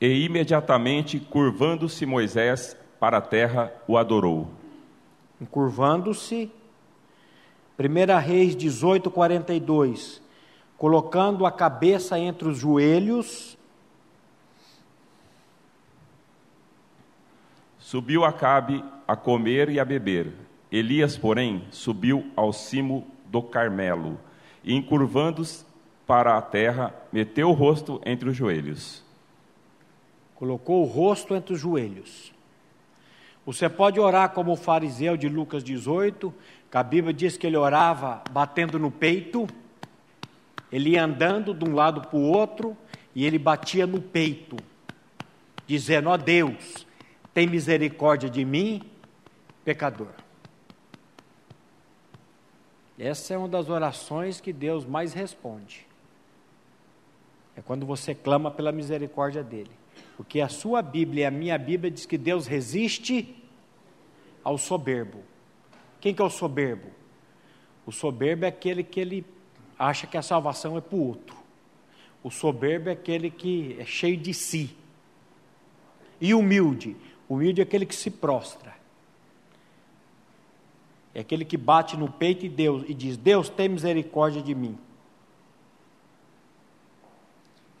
[0.00, 4.48] E imediatamente, curvando-se Moisés para a terra, o adorou.
[5.50, 6.50] Curvando-se,
[7.78, 10.22] 1 Reis 18, 42,
[10.76, 13.56] colocando a cabeça entre os joelhos.
[17.78, 20.32] Subiu Acabe a comer e a beber.
[20.70, 24.18] Elias, porém, subiu ao cimo do Carmelo,
[24.62, 25.64] e encurvando-se
[26.06, 29.02] para a terra, meteu o rosto entre os joelhos.
[30.34, 32.32] Colocou o rosto entre os joelhos.
[33.44, 36.34] Você pode orar como o fariseu de Lucas 18,
[36.70, 39.46] que a Bíblia diz que ele orava batendo no peito,
[40.70, 42.76] ele ia andando de um lado para o outro
[43.14, 44.56] e ele batia no peito,
[45.66, 46.86] dizendo: Ó oh Deus,
[47.32, 48.82] tem misericórdia de mim,
[49.64, 50.12] pecador.
[52.98, 55.86] Essa é uma das orações que Deus mais responde.
[57.54, 59.70] É quando você clama pela misericórdia dele.
[60.16, 63.34] Porque a sua Bíblia e a minha Bíblia diz que Deus resiste
[64.42, 65.22] ao soberbo.
[66.00, 66.88] Quem que é o soberbo?
[67.84, 69.26] O soberbo é aquele que ele
[69.78, 71.36] acha que a salvação é para o outro.
[72.22, 74.76] O soberbo é aquele que é cheio de si.
[76.20, 76.96] E humilde?
[77.28, 78.74] Humilde é aquele que se prostra.
[81.14, 84.78] É aquele que bate no peito de Deus e diz: Deus tem misericórdia de mim.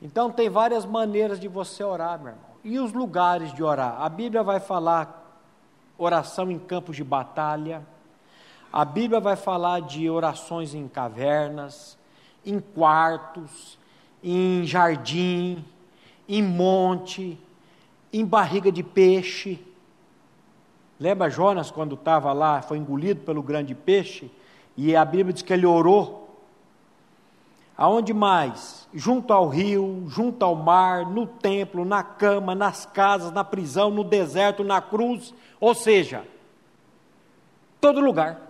[0.00, 2.44] Então tem várias maneiras de você orar, meu irmão.
[2.62, 4.00] E os lugares de orar?
[4.00, 5.42] A Bíblia vai falar
[5.98, 7.86] oração em campos de batalha.
[8.76, 11.96] A Bíblia vai falar de orações em cavernas,
[12.44, 13.78] em quartos,
[14.22, 15.64] em jardim,
[16.28, 17.40] em monte,
[18.12, 19.58] em barriga de peixe.
[21.00, 24.30] Lembra Jonas quando estava lá, foi engolido pelo grande peixe?
[24.76, 26.38] E a Bíblia diz que ele orou
[27.78, 28.86] Aonde mais?
[28.92, 34.04] Junto ao rio, junto ao mar, no templo, na cama, nas casas, na prisão, no
[34.04, 36.24] deserto, na cruz, ou seja,
[37.80, 38.45] todo lugar.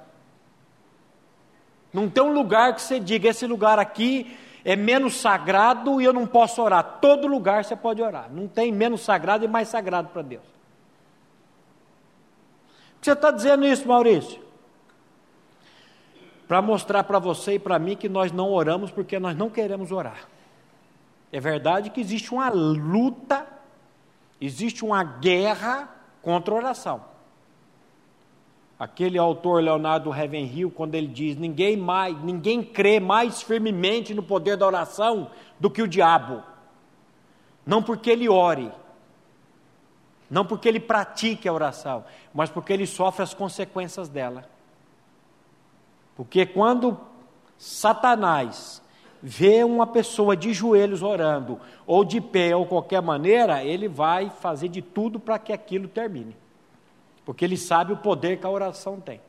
[1.92, 6.12] Não tem um lugar que você diga, esse lugar aqui é menos sagrado e eu
[6.12, 6.98] não posso orar.
[7.00, 8.30] Todo lugar você pode orar.
[8.30, 10.42] Não tem menos sagrado e mais sagrado para Deus.
[12.94, 14.46] Por que você está dizendo isso, Maurício?
[16.46, 19.90] para mostrar para você e para mim que nós não oramos porque nós não queremos
[19.90, 20.28] orar.
[21.32, 23.46] É verdade que existe uma luta,
[24.40, 25.88] existe uma guerra
[26.22, 27.04] contra a oração.
[28.78, 34.56] Aquele autor Leonardo Ravenhill, quando ele diz: ninguém mais, ninguém crê mais firmemente no poder
[34.56, 36.42] da oração do que o diabo.
[37.64, 38.70] Não porque ele ore,
[40.30, 44.44] não porque ele pratique a oração, mas porque ele sofre as consequências dela.
[46.14, 46.98] Porque quando
[47.56, 48.82] Satanás
[49.22, 54.68] vê uma pessoa de joelhos orando, ou de pé, ou qualquer maneira, ele vai fazer
[54.68, 56.36] de tudo para que aquilo termine.
[57.26, 59.20] Porque ele sabe o poder que a oração tem.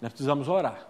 [0.00, 0.86] Nós precisamos orar.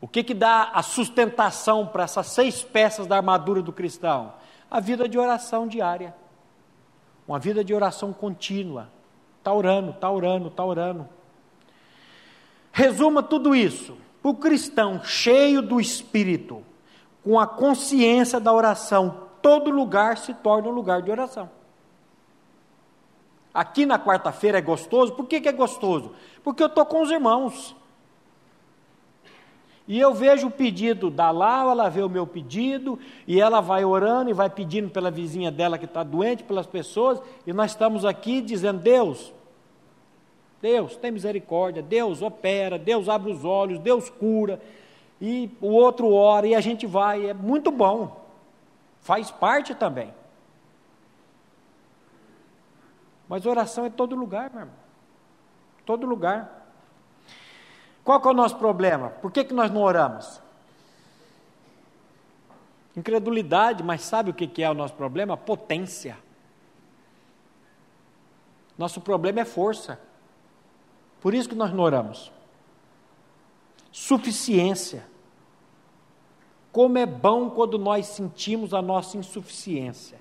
[0.00, 4.34] O que, que dá a sustentação para essas seis peças da armadura do cristão?
[4.70, 6.14] A vida de oração diária.
[7.26, 8.88] Uma vida de oração contínua.
[9.38, 11.08] Está orando, está orando, está orando.
[12.70, 13.96] Resuma tudo isso.
[14.22, 16.62] O cristão cheio do Espírito,
[17.24, 21.50] com a consciência da oração, todo lugar se torna um lugar de oração.
[23.52, 26.12] Aqui na quarta-feira é gostoso, por que, que é gostoso?
[26.42, 27.76] Porque eu estou com os irmãos.
[29.86, 33.84] E eu vejo o pedido da Lau, ela vê o meu pedido, e ela vai
[33.84, 38.06] orando e vai pedindo pela vizinha dela que está doente, pelas pessoas, e nós estamos
[38.06, 39.30] aqui dizendo: Deus,
[40.62, 44.58] Deus tem misericórdia, Deus opera, Deus abre os olhos, Deus cura,
[45.20, 48.23] e o outro ora, e a gente vai, é muito bom,
[49.04, 50.12] faz parte também.
[53.28, 54.74] Mas oração é todo lugar, meu irmão,
[55.84, 56.66] todo lugar.
[58.02, 59.10] Qual que é o nosso problema?
[59.10, 60.40] Por que, que nós não oramos?
[62.96, 65.36] Incredulidade, mas sabe o que, que é o nosso problema?
[65.36, 66.16] Potência.
[68.78, 70.00] Nosso problema é força.
[71.20, 72.32] Por isso que nós não oramos.
[73.92, 75.06] Suficiência.
[76.74, 80.18] Como é bom quando nós sentimos a nossa insuficiência.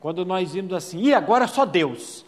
[0.00, 2.24] Quando nós vimos assim, e agora só Deus.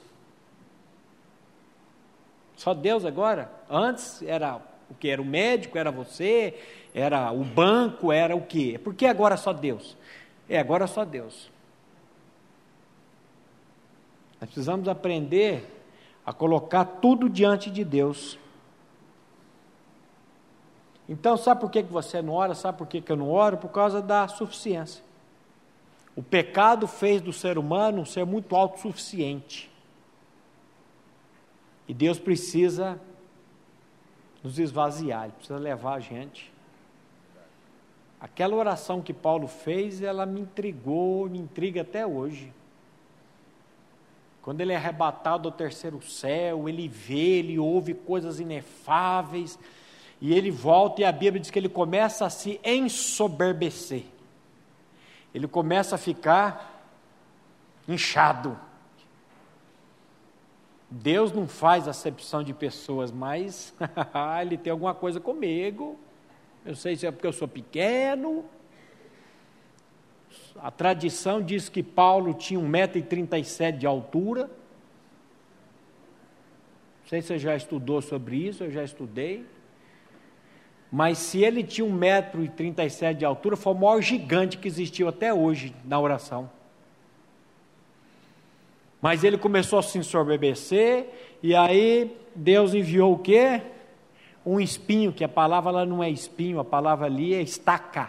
[2.55, 3.51] Só Deus agora?
[3.71, 5.09] Antes era o que?
[5.09, 6.61] Era o médico, era você,
[6.95, 8.77] era o banco, era o que?
[8.77, 9.97] Por que agora só Deus?
[10.47, 11.51] É, agora só Deus.
[14.39, 15.65] Nós precisamos aprender
[16.27, 18.39] a colocar tudo diante de Deus.
[21.09, 22.55] Então, sabe por que você não ora?
[22.55, 23.59] Sabe por que eu não oro?
[23.59, 25.05] Por causa da suficiência.
[26.17, 29.71] O pecado fez do ser humano um ser muito autossuficiente.
[31.87, 32.99] E Deus precisa
[34.43, 36.53] nos esvaziar, Ele precisa levar a gente.
[38.21, 42.53] Aquela oração que Paulo fez, ela me intrigou, me intriga até hoje.
[44.41, 49.59] Quando ele é arrebatado ao terceiro céu, ele vê, ele ouve coisas inefáveis,
[50.25, 54.05] e ele volta, e a Bíblia diz que ele começa a se ensoberbecer.
[55.35, 56.83] Ele começa a ficar
[57.87, 58.59] inchado.
[60.89, 63.75] Deus não faz acepção de pessoas, mas
[64.41, 66.01] ele tem alguma coisa comigo.
[66.65, 68.47] Eu sei se é porque eu sou pequeno,
[70.57, 74.45] a tradição diz que Paulo tinha 1,37m de altura.
[77.03, 79.53] Não sei se você já estudou sobre isso, eu já estudei.
[80.91, 85.75] Mas se ele tinha 1,37m de altura, foi o maior gigante que existiu até hoje
[85.85, 86.49] na oração.
[89.03, 93.61] Mas ele começou a se ensorbebecer, e aí Deus enviou o quê?
[94.47, 98.03] Um espinho, que a palavra lá não é espinho, a palavra ali é estaca.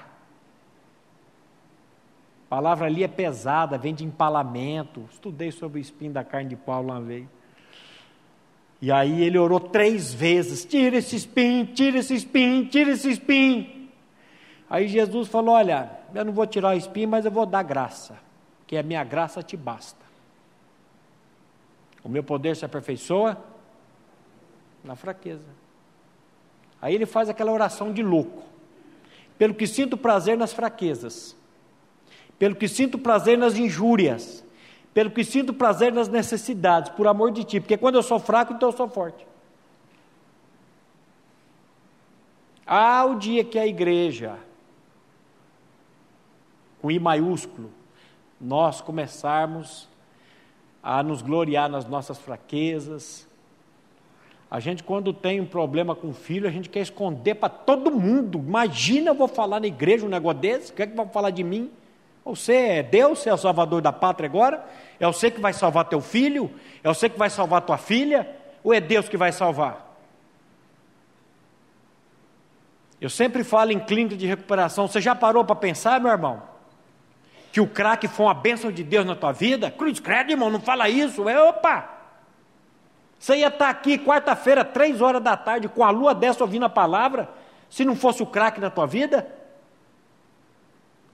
[2.46, 5.04] A palavra ali é pesada, vem de empalamento.
[5.12, 7.26] Estudei sobre o espinho da carne de Paulo uma vez.
[8.82, 13.90] E aí ele orou três vezes: tira esse espinho, tira esse espinho, tira esse espinho.
[14.70, 18.18] Aí Jesus falou: Olha, eu não vou tirar o espinho, mas eu vou dar graça,
[18.68, 20.04] que a minha graça te basta.
[22.04, 23.38] O meu poder se aperfeiçoa
[24.84, 25.66] na fraqueza.
[26.82, 28.44] Aí ele faz aquela oração de louco.
[29.38, 31.36] Pelo que sinto prazer nas fraquezas
[32.38, 34.44] pelo que sinto prazer nas injúrias,
[34.96, 38.54] pelo que sinto prazer nas necessidades, por amor de ti, porque quando eu sou fraco,
[38.54, 39.28] então eu sou forte.
[42.66, 44.38] Há o dia que a igreja,
[46.82, 47.70] com I maiúsculo,
[48.40, 49.90] nós começarmos
[50.82, 53.28] a nos gloriar nas nossas fraquezas.
[54.50, 57.92] A gente, quando tem um problema com o filho, a gente quer esconder para todo
[57.92, 58.38] mundo.
[58.38, 61.32] Imagina eu vou falar na igreja um negócio desse, o que é que vão falar
[61.32, 61.70] de mim?
[62.26, 64.66] Você é Deus, é o salvador da pátria agora?
[65.00, 66.50] É você que vai salvar teu filho?
[66.84, 68.28] É você que vai salvar tua filha?
[68.64, 69.86] Ou é Deus que vai salvar?
[73.00, 74.88] Eu sempre falo em clínica de recuperação.
[74.88, 76.42] Você já parou para pensar, meu irmão?
[77.52, 79.70] Que o crack foi uma bênção de Deus na tua vida?
[79.70, 81.30] Cruz, credo, irmão, não fala isso.
[81.30, 81.90] É, opa!
[83.20, 86.70] Você ia estar aqui quarta-feira, três horas da tarde, com a lua dessa ouvindo a
[86.70, 87.30] palavra,
[87.70, 89.28] se não fosse o crack na tua vida?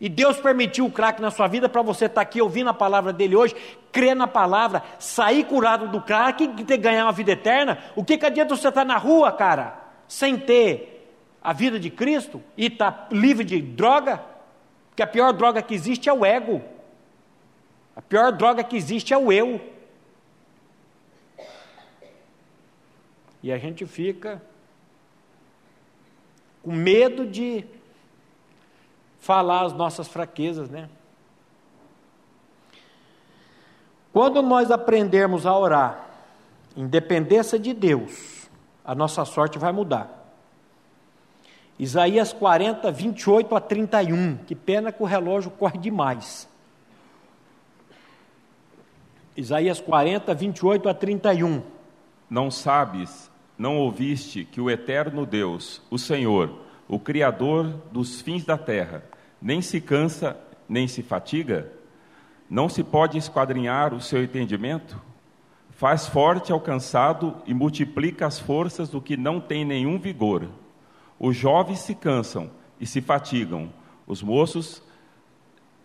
[0.01, 2.73] E Deus permitiu o crack na sua vida para você estar tá aqui ouvindo a
[2.73, 3.55] palavra dele hoje,
[3.91, 7.77] crer na palavra, sair curado do crack e ganhar uma vida eterna.
[7.95, 11.07] O que, que adianta você estar tá na rua, cara, sem ter
[11.39, 14.23] a vida de Cristo e estar tá livre de droga?
[14.89, 16.63] Porque a pior droga que existe é o ego.
[17.95, 19.61] A pior droga que existe é o eu.
[23.43, 24.41] E a gente fica
[26.63, 27.63] com medo de
[29.21, 30.89] falar as nossas fraquezas, né?
[34.11, 36.09] Quando nós aprendermos a orar
[36.75, 38.49] em dependência de Deus,
[38.83, 40.17] a nossa sorte vai mudar.
[41.79, 44.37] Isaías 40, 28 a 31.
[44.37, 46.49] Que pena que o relógio corre demais.
[49.37, 51.63] Isaías 40, 28 a 31.
[52.29, 56.53] Não sabes, não ouviste que o eterno Deus, o Senhor,
[56.91, 59.01] o Criador dos fins da terra,
[59.41, 60.37] nem se cansa,
[60.67, 61.71] nem se fatiga?
[62.49, 65.01] Não se pode esquadrinhar o seu entendimento?
[65.69, 70.49] Faz forte ao cansado e multiplica as forças do que não tem nenhum vigor.
[71.17, 73.71] Os jovens se cansam e se fatigam,
[74.05, 74.83] os moços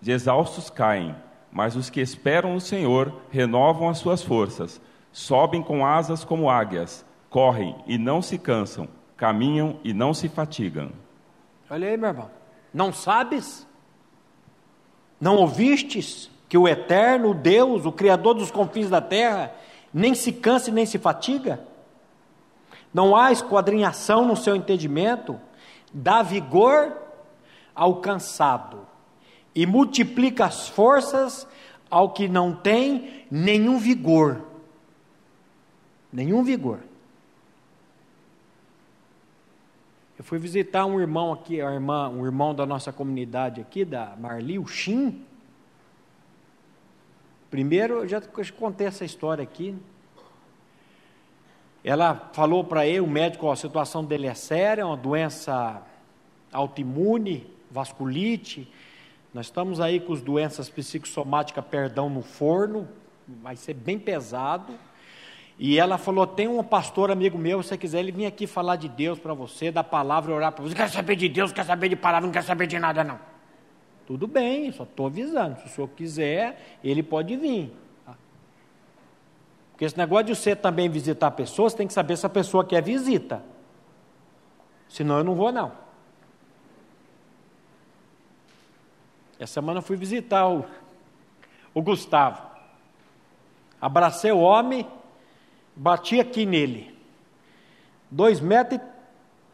[0.00, 1.14] de exaustos caem,
[1.52, 4.80] mas os que esperam no Senhor renovam as suas forças,
[5.12, 10.90] sobem com asas como águias, correm e não se cansam, caminham e não se fatigam.
[11.70, 12.30] Olha aí, meu irmão.
[12.72, 13.66] Não sabes?
[15.20, 19.52] Não ouvistes que o eterno Deus, o Criador dos confins da terra,
[19.92, 21.60] nem se cansa e nem se fatiga?
[22.92, 25.40] Não há esquadrinhação no seu entendimento?
[25.92, 26.96] Dá vigor
[27.74, 28.86] ao cansado
[29.54, 31.46] e multiplica as forças
[31.90, 34.42] ao que não tem nenhum vigor.
[36.12, 36.80] Nenhum vigor.
[40.18, 44.16] Eu fui visitar um irmão aqui, a irmã, um irmão da nossa comunidade aqui, da
[44.16, 45.22] Marli, o Shin.
[47.50, 48.22] Primeiro, eu já
[48.58, 49.76] contei essa história aqui.
[51.84, 55.82] Ela falou para ele, o médico, a situação dele é séria, é uma doença
[56.50, 58.72] autoimune, vasculite.
[59.34, 62.88] Nós estamos aí com as doenças psicossomáticas, perdão, no forno,
[63.28, 64.72] vai ser bem pesado.
[65.59, 68.76] E ela falou: tem um pastor amigo meu, se você quiser, ele vir aqui falar
[68.76, 70.74] de Deus para você, da palavra, orar para você.
[70.74, 73.18] Quer saber de Deus, quer saber de palavra, não quer saber de nada, não.
[74.07, 75.59] Tudo bem, só estou avisando.
[75.61, 77.72] Se o senhor quiser, ele pode vir.
[79.72, 82.82] Porque esse negócio de você também visitar pessoas, tem que saber se a pessoa quer
[82.82, 83.42] visita.
[84.88, 85.70] Senão eu não vou, não.
[89.38, 90.64] Essa semana eu fui visitar o,
[91.74, 92.40] o Gustavo.
[93.78, 94.86] Abracei o homem,
[95.77, 96.97] bati aqui nele.
[98.11, 98.85] Dois metros e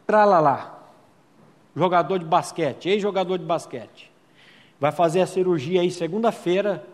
[0.07, 0.79] tralalá.
[1.75, 4.11] Jogador de basquete, ex-jogador de basquete.
[4.79, 6.85] Vai fazer a cirurgia aí segunda-feira.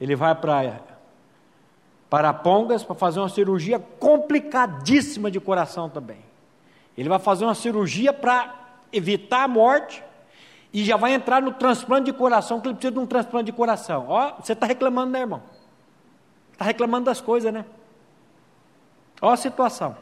[0.00, 0.80] Ele vai para
[2.08, 6.18] para Pongas para fazer uma cirurgia complicadíssima de coração também.
[6.96, 8.54] Ele vai fazer uma cirurgia para
[8.92, 10.02] evitar a morte
[10.72, 13.52] e já vai entrar no transplante de coração, que ele precisa de um transplante de
[13.52, 14.06] coração.
[14.08, 15.42] Ó, você está reclamando, né, irmão?
[16.52, 17.64] Está reclamando das coisas, né?
[19.20, 19.96] Ó a situação.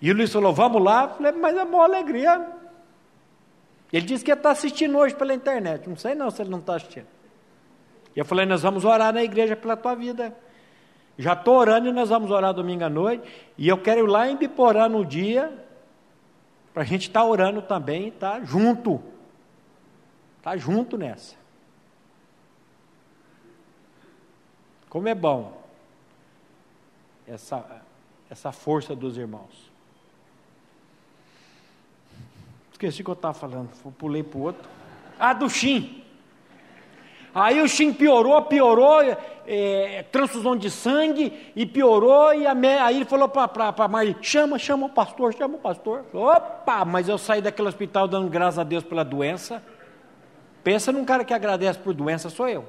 [0.00, 1.04] E o Luiz falou, vamos lá.
[1.04, 2.46] Eu falei, mas é boa alegria.
[3.92, 5.88] Ele disse que ia estar assistindo hoje pela internet.
[5.88, 7.06] Não sei não se ele não está assistindo.
[8.14, 10.36] E eu falei, nós vamos orar na igreja pela tua vida.
[11.16, 13.24] Já estou orando e nós vamos orar domingo à noite.
[13.56, 15.52] E eu quero ir lá em Biporã no dia,
[16.72, 19.00] para a gente estar tá orando também, tá junto.
[20.42, 21.36] Tá junto nessa.
[24.88, 25.63] Como é bom
[27.26, 27.82] essa,
[28.30, 29.72] essa força dos irmãos.
[32.72, 34.68] Esqueci o que eu estava falando, pulei para o outro.
[35.18, 36.02] Ah, do Shin.
[37.34, 39.00] Aí o Shin piorou, piorou,
[39.46, 42.52] é, transfusão de sangue, e piorou, e a,
[42.84, 46.04] aí ele falou para a mãe, chama, chama o pastor, chama o pastor.
[46.12, 49.62] Opa, mas eu saí daquele hospital dando graças a Deus pela doença.
[50.62, 52.66] Pensa num cara que agradece por doença, sou eu.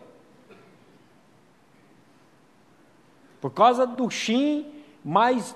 [3.45, 4.65] Por causa do Shin,
[5.03, 5.55] mais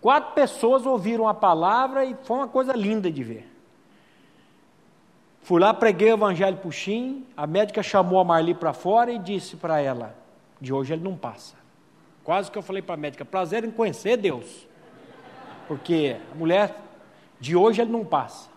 [0.00, 3.48] quatro pessoas ouviram a palavra e foi uma coisa linda de ver.
[5.40, 9.12] Fui lá, preguei o evangelho para o Shin, a médica chamou a Marli para fora
[9.12, 10.12] e disse para ela:
[10.60, 11.54] de hoje ele não passa.
[12.24, 14.66] Quase que eu falei para a médica: prazer em conhecer Deus.
[15.68, 16.76] Porque a mulher,
[17.38, 18.48] de hoje ele não passa.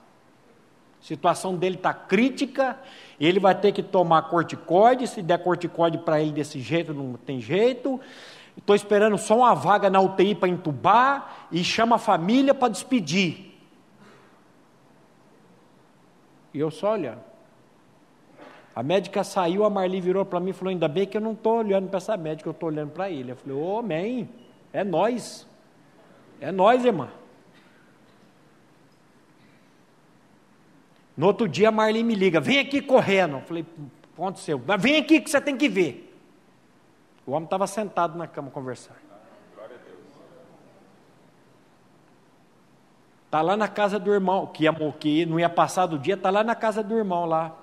[1.00, 2.76] A situação dele está crítica,
[3.20, 7.40] ele vai ter que tomar corticoide, se der corticoide para ele desse jeito, não tem
[7.40, 8.02] jeito.
[8.58, 13.56] Estou esperando só uma vaga na UTI para entubar e chama a família para despedir.
[16.54, 17.22] E eu só olhando.
[18.76, 21.34] A médica saiu, a Marli virou para mim e falou: Ainda bem que eu não
[21.34, 23.32] estou olhando para essa médica, eu estou olhando para ele.
[23.32, 24.30] Eu falei: Ô, oh, amém,
[24.74, 25.48] é nós.
[26.40, 27.10] É nós, irmã.
[31.16, 33.38] No outro dia a Marli me liga: Vem aqui correndo.
[33.38, 33.66] Eu falei:
[34.14, 34.62] Aconteceu.
[34.66, 36.07] Mas vem aqui que você tem que ver.
[37.28, 39.06] O homem estava sentado na cama conversando.
[43.26, 44.64] Está lá na casa do irmão, que,
[44.98, 47.54] que não ia passar do dia, está lá na casa do irmão lá.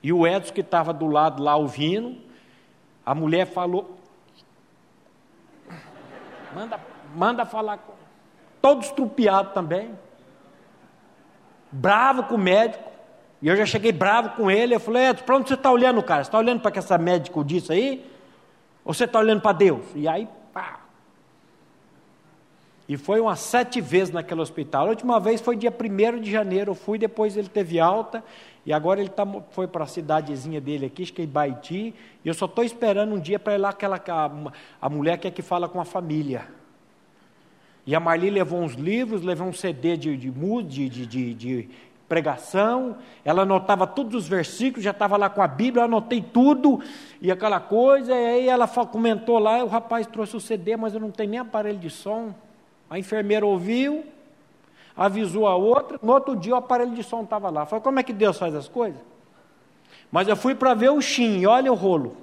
[0.00, 2.16] E o Edson que estava do lado lá ouvindo,
[3.04, 3.98] a mulher falou,
[6.54, 6.80] manda,
[7.12, 7.94] manda falar com,
[8.62, 9.98] todo estrupiado também,
[11.72, 12.88] bravo com o médico,
[13.46, 16.02] e eu já cheguei bravo com ele, eu falei, Edson, para onde você está olhando,
[16.02, 16.24] cara?
[16.24, 18.04] Você está olhando para que essa médica disse aí?
[18.84, 19.84] Ou você está olhando para Deus?
[19.94, 20.80] E aí, pá,
[22.88, 24.86] e foi umas sete vezes naquele hospital.
[24.86, 28.24] A última vez foi dia 1 de janeiro, eu fui, depois ele teve alta,
[28.64, 31.94] e agora ele tá, foi para a cidadezinha dele aqui, acho que é Ibaiti,
[32.24, 34.30] e eu só estou esperando um dia para ir lá, aquela, a,
[34.80, 36.48] a mulher que é que fala com a família.
[37.86, 40.30] E a Marli levou uns livros, levou um CD de, de,
[40.68, 41.68] de, de, de
[42.08, 46.80] pregação, ela anotava todos os versículos, já estava lá com a Bíblia, eu anotei tudo,
[47.20, 51.00] e aquela coisa, e aí ela comentou lá, o rapaz trouxe o CD, mas eu
[51.00, 52.34] não tenho nem aparelho de som.
[52.88, 54.04] A enfermeira ouviu,
[54.96, 57.66] avisou a outra, no outro dia o aparelho de som estava lá.
[57.66, 59.00] Falei, como é que Deus faz as coisas?
[60.10, 62.16] Mas eu fui para ver o Shin, olha o rolo.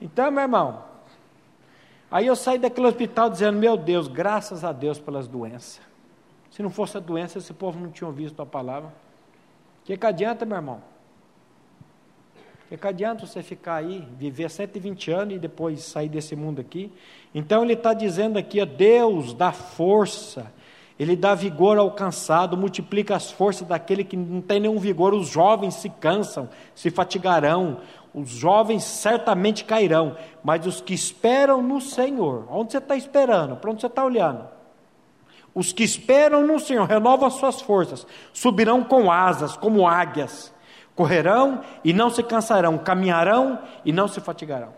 [0.00, 0.91] Então, meu irmão,
[2.12, 5.80] aí eu saí daquele hospital dizendo, meu Deus, graças a Deus pelas doenças.
[6.50, 8.90] Se não fosse a doença, esse povo não tinha ouvido a palavra.
[9.82, 10.92] O que, que adianta, meu irmão?
[12.72, 16.90] É que adianta você ficar aí, viver 120 anos e depois sair desse mundo aqui?
[17.34, 20.50] Então ele está dizendo aqui, ó, Deus dá força,
[20.98, 25.12] Ele dá vigor ao cansado, multiplica as forças daquele que não tem nenhum vigor.
[25.12, 27.80] Os jovens se cansam, se fatigarão,
[28.14, 33.56] os jovens certamente cairão, mas os que esperam no Senhor, onde você está esperando?
[33.56, 34.46] Para onde você está olhando?
[35.54, 40.52] Os que esperam no Senhor renovam as suas forças, subirão com asas, como águias
[40.94, 44.74] Correrão e não se cansarão, caminharão e não se fatigarão.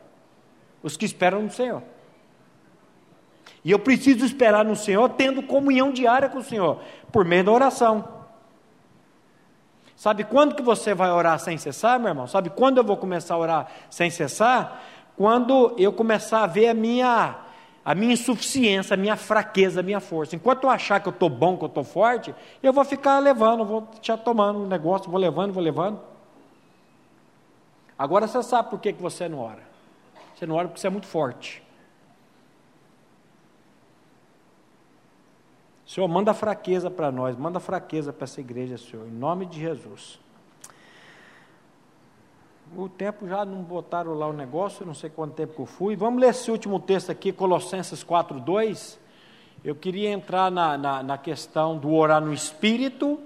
[0.83, 1.83] Os que esperam no Senhor.
[3.65, 6.81] E eu preciso esperar no Senhor, tendo comunhão diária com o Senhor,
[7.11, 8.24] por meio da oração.
[10.05, 12.27] Sabe quando que você vai orar sem cessar, meu irmão?
[12.27, 14.83] Sabe quando eu vou começar a orar sem cessar?
[15.17, 17.37] Quando eu começar a ver a minha
[17.83, 20.37] a minha insuficiência, a minha fraqueza, a minha força.
[20.37, 23.65] Enquanto eu achar que eu estou bom, que eu estou forte, eu vou ficar levando,
[23.65, 25.99] vou já tomando um negócio, vou levando, vou levando.
[27.99, 29.63] Agora você sabe por que, que você não ora.
[30.37, 31.63] Você não ora porque você é muito forte.
[35.87, 40.19] Senhor, manda fraqueza para nós, manda fraqueza para essa igreja, Senhor, em nome de Jesus.
[42.75, 45.95] O tempo já não botaram lá o negócio, não sei quanto tempo que eu fui.
[45.95, 48.99] Vamos ler esse último texto aqui, Colossenses 4, 2.
[49.63, 53.21] Eu queria entrar na, na, na questão do orar no espírito,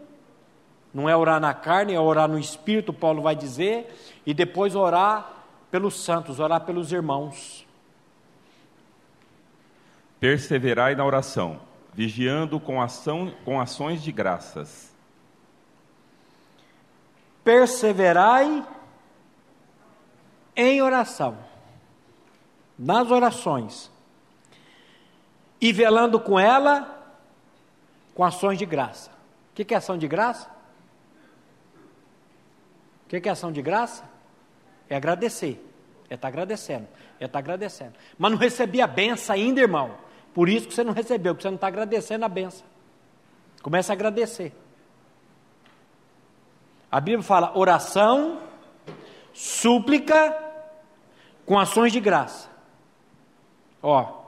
[0.92, 3.94] não é orar na carne, é orar no espírito, Paulo vai dizer,
[4.26, 7.66] e depois orar pelos santos, orar pelos irmãos.
[10.20, 11.67] Perseverai na oração
[11.98, 14.94] vigiando com, ação, com ações de graças.
[17.42, 18.64] Perseverai
[20.54, 21.36] em oração,
[22.78, 23.90] nas orações,
[25.60, 27.16] e velando com ela
[28.14, 29.10] com ações de graça.
[29.50, 30.48] O que é ação de graça?
[33.06, 34.08] O que é ação de graça?
[34.88, 35.60] É agradecer,
[36.08, 36.86] é estar tá agradecendo,
[37.18, 37.94] é estar tá agradecendo.
[38.16, 40.06] Mas não recebi a benção ainda, irmão.
[40.34, 42.66] Por isso que você não recebeu, porque você não está agradecendo a benção.
[43.62, 44.54] Comece a agradecer.
[46.90, 48.40] A Bíblia fala oração,
[49.32, 50.36] súplica
[51.44, 52.48] com ações de graça.
[53.82, 54.18] Ó,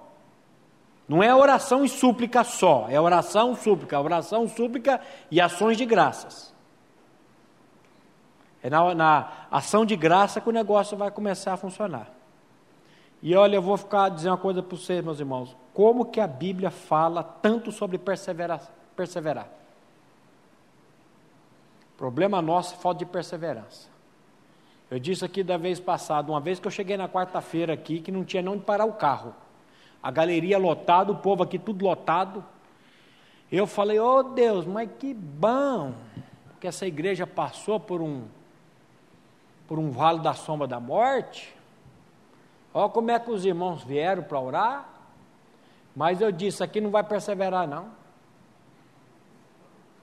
[1.09, 6.55] não é oração e súplica só, é oração, súplica, oração, súplica e ações de graças.
[8.63, 12.20] É na, na ação de graça que o negócio vai começar a funcionar.
[13.23, 15.55] E olha, eu vou ficar dizendo uma coisa para vocês, meus irmãos.
[15.75, 18.63] Como que a Bíblia fala tanto sobre perseverar?
[18.97, 19.49] perseverar?
[21.97, 23.89] Problema nosso, falta de perseverança.
[24.91, 28.11] Eu disse aqui da vez passada, uma vez que eu cheguei na quarta-feira aqui, que
[28.11, 29.35] não tinha nem onde parar o carro.
[30.03, 32.45] A galeria lotada, o povo aqui tudo lotado.
[33.53, 35.93] Eu falei, oh Deus, mas que bom
[36.59, 38.25] que essa igreja passou por um,
[39.67, 41.55] por um vale da sombra da morte.
[42.73, 44.89] Olha como é que os irmãos vieram para orar.
[45.95, 47.89] Mas eu disse: aqui não vai perseverar, não.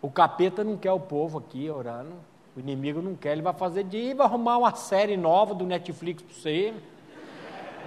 [0.01, 2.13] O capeta não quer o povo aqui orando.
[2.55, 3.33] O inimigo não quer.
[3.33, 6.73] Ele vai fazer de ir, vai arrumar uma série nova do Netflix para você.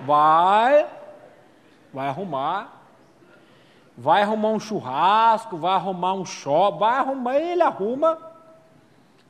[0.06, 0.86] Vai.
[1.92, 2.80] Vai arrumar.
[3.96, 8.29] Vai arrumar um churrasco, vai arrumar um show, vai arrumar, ele arruma.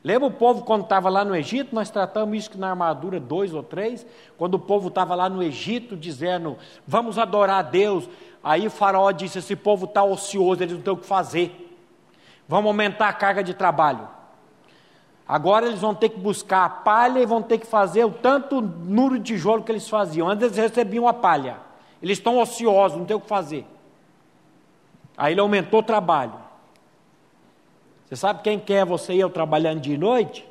[0.03, 1.75] Lembra o povo quando estava lá no Egito?
[1.75, 4.05] Nós tratamos isso na armadura 2 ou 3,
[4.37, 8.09] quando o povo estava lá no Egito dizendo, vamos adorar a Deus.
[8.43, 11.77] Aí o faraó disse, esse povo está ocioso, eles não têm o que fazer.
[12.47, 14.07] Vamos aumentar a carga de trabalho.
[15.27, 18.61] Agora eles vão ter que buscar a palha e vão ter que fazer o tanto
[18.61, 20.27] muro de tijolo que eles faziam.
[20.27, 21.57] Antes eles recebiam a palha.
[22.01, 23.65] Eles estão ociosos, não tem o que fazer.
[25.15, 26.33] Aí ele aumentou o trabalho.
[28.11, 30.45] Você sabe quem quer você ir trabalhando de noite?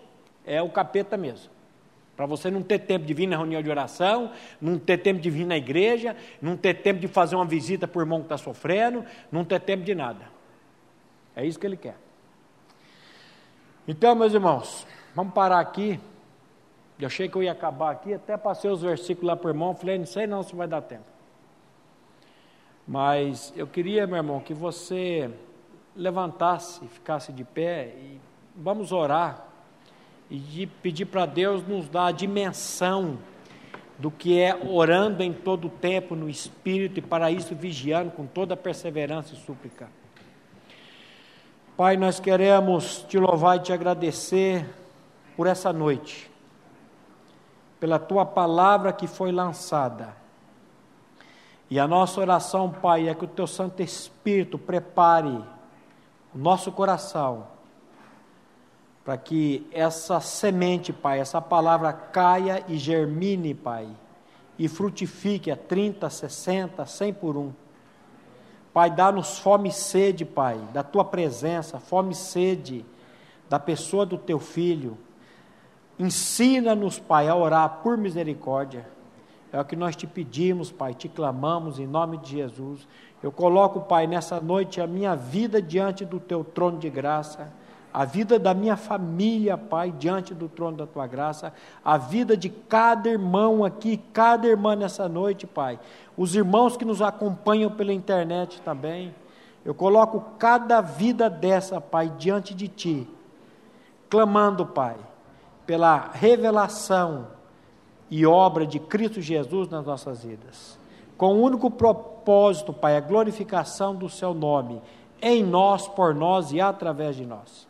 [0.46, 1.50] É o capeta mesmo.
[2.16, 5.28] Para você não ter tempo de vir na reunião de oração, não ter tempo de
[5.28, 9.04] vir na igreja, não ter tempo de fazer uma visita o irmão que está sofrendo,
[9.30, 10.24] não ter tempo de nada.
[11.36, 11.96] É isso que ele quer.
[13.86, 16.00] Então, meus irmãos, vamos parar aqui.
[16.98, 19.74] Eu achei que eu ia acabar aqui, até passei os versículos lá para o irmão,
[19.74, 21.04] falei, não sei não se vai dar tempo.
[22.88, 25.30] Mas eu queria, meu irmão, que você
[25.96, 28.20] levantasse, ficasse de pé e
[28.56, 29.46] vamos orar
[30.30, 33.18] e pedir para Deus nos dar a dimensão
[33.98, 38.26] do que é orando em todo o tempo no Espírito e para isso vigiando com
[38.26, 39.88] toda perseverança e súplica.
[41.76, 44.66] Pai, nós queremos te louvar e te agradecer
[45.36, 46.30] por essa noite,
[47.78, 50.14] pela tua palavra que foi lançada.
[51.68, 55.42] E a nossa oração, Pai, é que o teu Santo Espírito prepare
[56.34, 57.46] o nosso coração,
[59.04, 63.88] para que essa semente, Pai, essa palavra caia e germine, Pai,
[64.58, 67.52] e frutifique a 30, 60, 100 por um.
[68.72, 72.84] Pai, dá-nos fome e sede, Pai, da tua presença, fome e sede
[73.48, 74.96] da pessoa do teu filho.
[75.98, 78.86] Ensina-nos, Pai, a orar por misericórdia.
[79.52, 82.86] É o que nós te pedimos, Pai, te clamamos em nome de Jesus.
[83.22, 87.52] Eu coloco, Pai, nessa noite a minha vida diante do teu trono de graça,
[87.92, 91.52] a vida da minha família, Pai, diante do trono da tua graça,
[91.84, 95.80] a vida de cada irmão aqui, cada irmã nessa noite, Pai,
[96.16, 99.12] os irmãos que nos acompanham pela internet também.
[99.64, 103.08] Eu coloco cada vida dessa, Pai, diante de ti,
[104.08, 104.96] clamando, Pai,
[105.66, 107.39] pela revelação
[108.10, 110.78] e obra de Cristo Jesus nas nossas vidas.
[111.16, 114.80] Com o único propósito, Pai, a glorificação do Seu nome,
[115.22, 117.68] em nós, por nós e através de nós.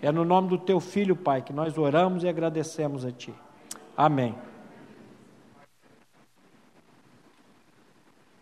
[0.00, 3.34] É no nome do Teu Filho, Pai, que nós oramos e agradecemos a Ti.
[3.96, 4.34] Amém.